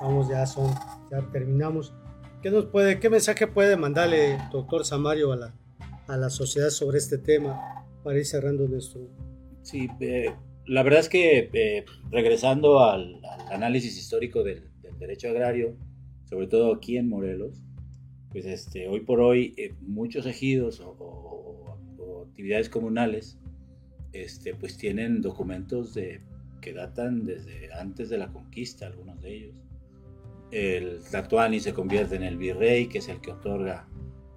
[0.01, 0.73] Vamos, ya son,
[1.09, 1.93] ya terminamos.
[2.41, 5.53] ¿Qué nos puede, qué mensaje puede mandarle doctor Samario a la,
[6.07, 9.01] a la sociedad sobre este tema para ir cerrando nuestro?
[9.61, 10.33] Sí, eh,
[10.65, 13.21] la verdad es que eh, regresando al,
[13.51, 14.69] análisis histórico del,
[14.99, 15.75] derecho agrario,
[16.25, 17.59] sobre todo aquí en Morelos,
[18.31, 21.77] pues este, hoy por hoy eh, muchos ejidos o,
[22.27, 23.37] actividades comunales
[24.13, 26.21] este, pues tienen documentos de,
[26.61, 29.55] que datan desde antes de la conquista, algunos de ellos.
[30.51, 33.87] El Tlatuani se convierte en el virrey, que es el que otorga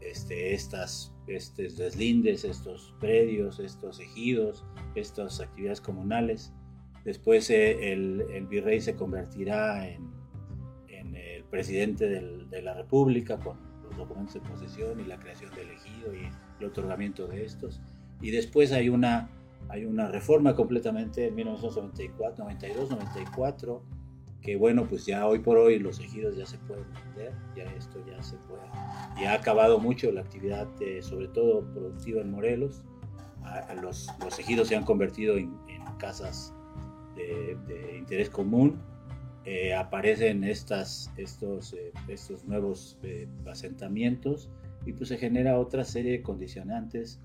[0.01, 4.65] este, estas estos deslindes, estos predios, estos ejidos,
[4.95, 6.53] estas actividades comunales.
[7.05, 10.13] Después eh, el, virrey se convertirá en,
[11.15, 16.15] el presidente de la República con los documentos de posesión y la creación del ejido
[16.15, 16.29] y
[16.61, 17.81] el otorgamiento de estos.
[18.21, 19.29] Y después hay una,
[19.69, 23.83] hay una reforma completamente en 1994, 92, 94
[24.45, 27.99] que bueno, pues ya hoy por hoy los ejidos ya se pueden vender, ya esto
[28.07, 28.61] ya se puede,
[29.19, 30.69] ya ha acabado mucho la actividad,
[31.01, 32.83] sobre todo productiva en Morelos,
[33.81, 35.55] los, los, ejidos se han convertido en,
[35.99, 36.53] casas
[37.17, 38.83] de, interés común,
[39.47, 44.51] eh, aparecen estas, estos, eh, estos nuevos eh, asentamientos
[44.87, 47.21] y pues se genera otra serie de condicionantes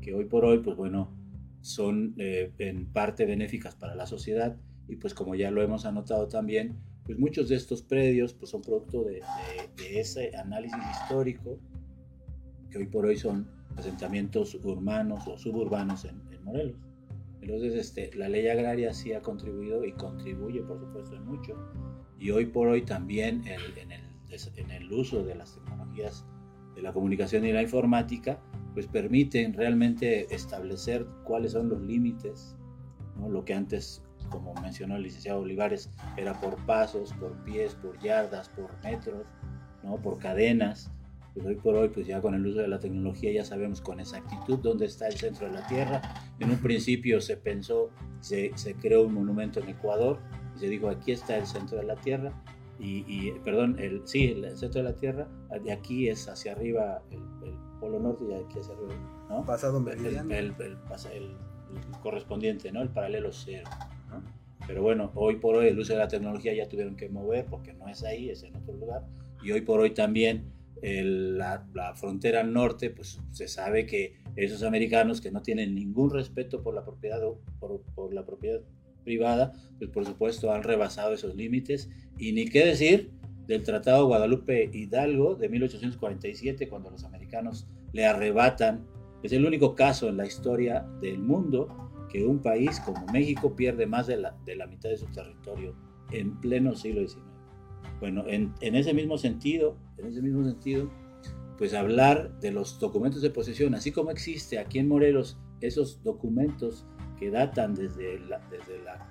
[0.00, 1.14] que hoy por hoy, pues bueno,
[1.60, 4.56] son en parte benéficas para la sociedad
[4.88, 8.62] y pues como ya lo hemos anotado también, pues muchos de estos predios pues son
[8.62, 9.20] producto de,
[9.90, 11.58] ese análisis histórico
[12.70, 16.87] que hoy por hoy son asentamientos urbanos o suburbanos en, Morelos.
[17.48, 21.56] Entonces este, la ley agraria sí ha contribuido y contribuye por supuesto en mucho
[22.18, 26.26] y hoy por hoy también en, el, en el uso de las tecnologías
[26.74, 28.38] de la comunicación y la informática
[28.74, 32.54] pues permiten realmente establecer cuáles son los límites,
[33.18, 33.30] ¿no?
[33.30, 35.88] lo que antes como mencionó el licenciado Olivares,
[36.18, 39.26] era por pasos, por pies, por yardas, por metros,
[39.82, 39.96] ¿no?
[39.96, 40.90] por cadenas.
[41.38, 44.00] Pues hoy por hoy, pues ya con el uso de la tecnología ya sabemos con
[44.00, 46.02] exactitud dónde está el centro de la Tierra.
[46.40, 50.18] En un principio se pensó, se, se creó un monumento en Ecuador
[50.56, 52.32] y se dijo aquí está el centro de la Tierra.
[52.80, 55.28] Y, perdón, el, sí, el centro de la Tierra,
[55.62, 57.20] de aquí es hacia arriba el,
[57.78, 59.44] polo norte y de aquí hacia arriba, ¿no?
[59.44, 60.34] Pasado meridiano.
[60.34, 60.76] El, el,
[61.12, 61.36] el,
[62.02, 62.82] correspondiente, ¿no?
[62.82, 63.68] El paralelo cero.
[64.66, 67.74] Pero bueno, hoy por hoy el uso de la tecnología ya tuvieron que mover porque
[67.74, 69.06] no es ahí, es en otro lugar.
[69.42, 75.30] Y hoy por hoy también la, frontera norte, pues se sabe que esos americanos que
[75.30, 77.20] no tienen ningún respeto por la propiedad,
[77.58, 78.60] por, por la propiedad
[79.04, 81.90] privada, pues por supuesto han rebasado esos límites.
[82.18, 83.10] Y ni qué decir
[83.48, 88.86] del Tratado Guadalupe Hidalgo de 1847, cuando los americanos le arrebatan.
[89.22, 93.86] Es el único caso en la historia del mundo que un país como México pierde
[93.86, 95.74] más de la, de la mitad de su territorio
[96.12, 97.27] en pleno siglo XIX.
[98.00, 100.90] Bueno, en, en, ese mismo sentido, en ese mismo sentido,
[101.56, 106.86] pues hablar de los documentos de posesión, así como existe aquí en Morelos esos documentos
[107.18, 109.08] que datan desde, la, desde la,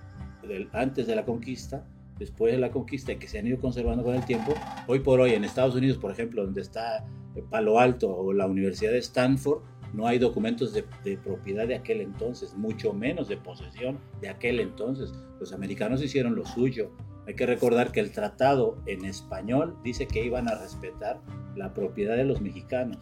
[0.71, 1.85] antes de la conquista,
[2.17, 4.53] después de la conquista y que se han ido conservando con el tiempo,
[4.87, 7.05] hoy por hoy en Estados Unidos, por ejemplo, donde está
[7.49, 9.61] Palo Alto o la Universidad de Stanford,
[9.93, 10.83] no hay documentos de,
[11.17, 15.13] propiedad de aquel entonces, mucho menos de posesión de aquel entonces.
[15.39, 16.91] Los americanos hicieron lo suyo.
[17.27, 21.19] Hay que recordar que el tratado en español dice que iban a respetar
[21.57, 22.99] la propiedad de los mexicanos.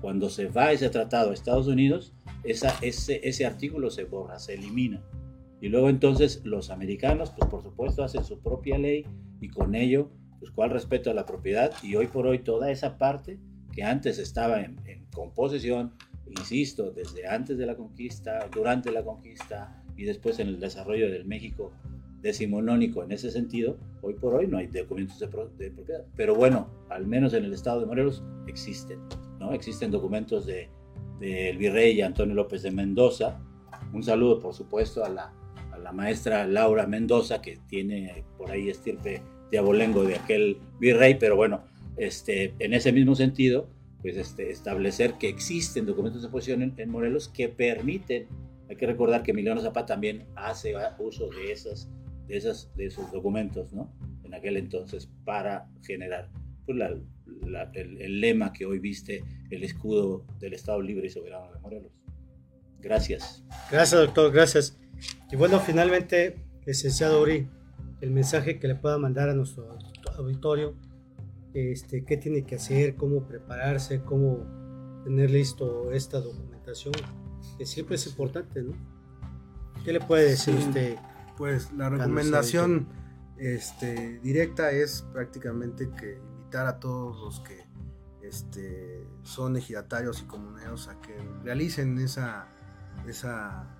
[0.00, 5.00] Cuando se va ese tratado a Estados Unidos, ese artículo se borra, se elimina.
[5.60, 9.06] Y luego entonces los americanos, pues por supuesto, hacen su propia ley
[9.40, 10.10] y con ello,
[10.40, 11.72] pues cuál respeto a la propiedad.
[11.84, 13.38] Y hoy por hoy toda esa parte
[13.72, 15.92] que antes estaba en, en composición,
[16.26, 21.26] insisto, desde antes de la conquista, durante la conquista y después en el desarrollo del
[21.26, 21.70] México
[22.22, 26.04] decimonónico en ese sentido, hoy por hoy no hay documentos de, propiedad.
[26.16, 29.00] Pero bueno, al menos en el estado de Morelos existen,
[29.38, 29.52] ¿no?
[29.52, 30.68] Existen documentos del
[31.18, 33.40] de, virrey Antonio López de Mendoza.
[33.92, 35.32] Un saludo, por supuesto, a la,
[35.72, 39.20] a la maestra Laura Mendoza, que tiene por ahí estirpe
[39.50, 41.62] de abolengo de aquel virrey, pero bueno,
[41.96, 43.68] este, en ese mismo sentido,
[44.00, 48.26] pues este, establecer que existen documentos de posesión en, Morelos que permiten,
[48.68, 51.90] hay que recordar que Emiliano Zapata también hace uso de esas,
[52.26, 53.92] de, esos, de esos documentos, ¿no?
[54.24, 56.30] En aquel entonces, para generar
[56.66, 56.78] pues,
[57.74, 61.92] el, lema que hoy viste, el escudo del Estado Libre y Soberano de Morelos.
[62.80, 63.44] Gracias.
[63.70, 64.78] Gracias, doctor, gracias.
[65.30, 67.48] Y bueno, finalmente, licenciado Uri,
[68.00, 69.78] el mensaje que le pueda mandar a nuestro
[70.16, 70.76] auditorio,
[71.54, 74.46] este, qué tiene que hacer, cómo prepararse, cómo
[75.04, 76.94] tener listo esta documentación,
[77.58, 78.72] que siempre es importante, ¿no?
[79.84, 80.96] ¿Qué le puede decir usted?
[81.42, 82.86] Pues la recomendación
[83.36, 87.66] este, directa es prácticamente que invitar a todos los que
[88.22, 92.46] este, son ejidatarios y comuneros a que realicen esa,
[93.08, 93.74] esa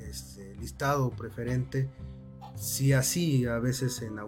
[0.00, 1.92] este, listado preferente.
[2.56, 4.18] Si así a veces en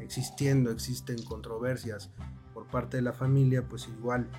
[0.00, 2.12] existiendo existen controversias
[2.54, 4.30] por parte de la familia, pues igual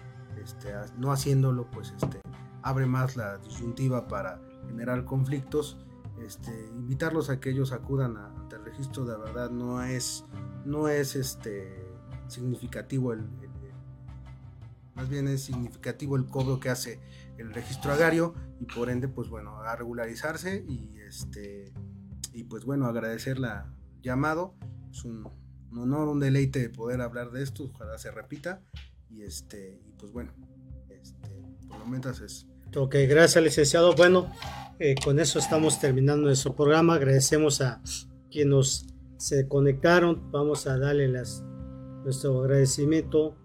[0.41, 2.21] este, no haciéndolo, pues este,
[2.61, 4.39] abre más la disyuntiva para
[4.69, 5.77] generar conflictos
[6.25, 10.25] este, invitarlos a que ellos acudan ante el registro de verdad no es,
[10.65, 11.85] no es este,
[12.27, 13.25] significativo el,
[14.97, 16.99] más bien es significativo el cobro que hace
[17.37, 21.71] el registro agrario y por ende pues bueno a regularizarse y este
[22.33, 24.55] y pues bueno agradecer la llamado.
[24.91, 25.29] Es un,
[25.71, 28.63] honor un deleite de poder hablar de esto ojalá se repita
[29.11, 30.31] y este y pues bueno
[30.89, 33.95] este, por lo menos es Ok, gracias licenciado.
[33.95, 34.31] Bueno,
[34.77, 36.95] eh, con eso estamos terminando nuestro programa.
[36.95, 37.81] Agradecemos a
[38.29, 38.85] quienes
[39.17, 40.29] se conectaron.
[40.31, 41.07] Vamos a darle
[42.03, 43.35] nuestro agradecimiento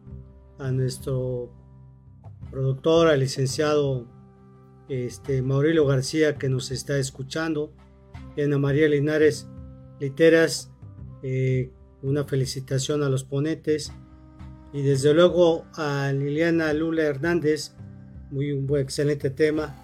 [0.58, 1.52] a nuestro
[2.50, 4.06] productor, al licenciado
[4.88, 7.72] este, Mauricio García que nos está escuchando.
[8.36, 9.48] Y Ana María Linares
[10.00, 10.72] Literas,
[11.22, 11.70] eh,
[12.02, 13.92] una felicitación a los ponentes.
[14.72, 17.76] Y desde luego a Liliana Lula Hernández,
[18.32, 19.76] muy un excelente tema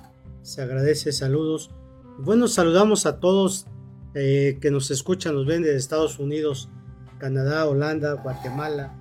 [0.43, 1.71] se agradece, saludos.
[2.19, 3.67] Bueno, saludamos a todos
[4.15, 6.71] eh, que nos escuchan, nos ven de Estados Unidos,
[7.19, 8.99] Canadá, Holanda, Guatemala,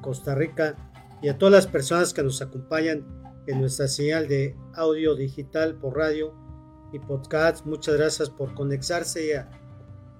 [0.00, 0.74] Costa Rica
[1.22, 3.06] y a todas las personas que nos acompañan
[3.46, 6.34] en nuestra señal de audio digital por radio
[6.92, 7.64] y podcast.
[7.64, 9.40] Muchas gracias por conectarse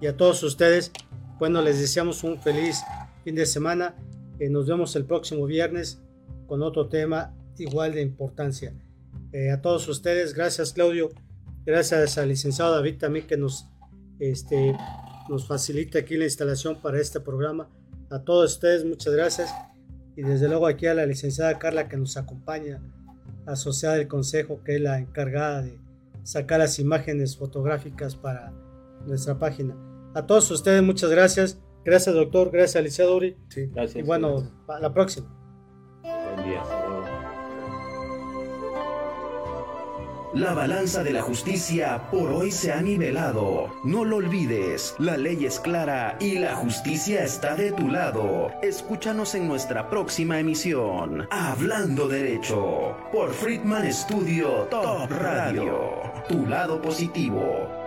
[0.01, 0.93] y a, todos ustedes.
[1.37, 2.81] Bueno, les deseamos un feliz
[3.25, 3.95] fin de semana.
[4.39, 6.01] y nos vemos el próximo viernes
[6.47, 8.73] con otro tema igual de importancia.
[9.31, 10.33] Eh, a todos ustedes.
[10.33, 11.09] Gracias Claudio,
[11.65, 13.67] gracias al licenciado David también que nos,
[14.19, 14.75] este,
[15.29, 17.69] nos facilita aquí la instalación para este programa.
[18.09, 19.53] A todos ustedes muchas gracias
[20.15, 22.81] y desde luego aquí a la licenciada Carla que nos acompaña,
[23.45, 25.77] asociada del consejo que es la encargada de
[26.23, 28.51] sacar las imágenes fotográficas para
[29.05, 29.75] nuestra página.
[30.15, 31.59] A todos ustedes muchas gracias.
[31.85, 33.37] Gracias doctor, gracias licenciado Uri.
[33.71, 33.95] gracias.
[33.95, 35.27] Y bueno, a la próxima.
[36.01, 36.78] Buen día.
[40.33, 43.73] La balanza de la justicia por hoy se ha nivelado.
[43.83, 48.51] No lo olvides, la ley es clara y la justicia está de tu lado.
[48.61, 55.89] Escúchanos en nuestra próxima emisión, Hablando Derecho, por Friedman Studio Top Radio.
[56.27, 57.78] Tu lado positivo.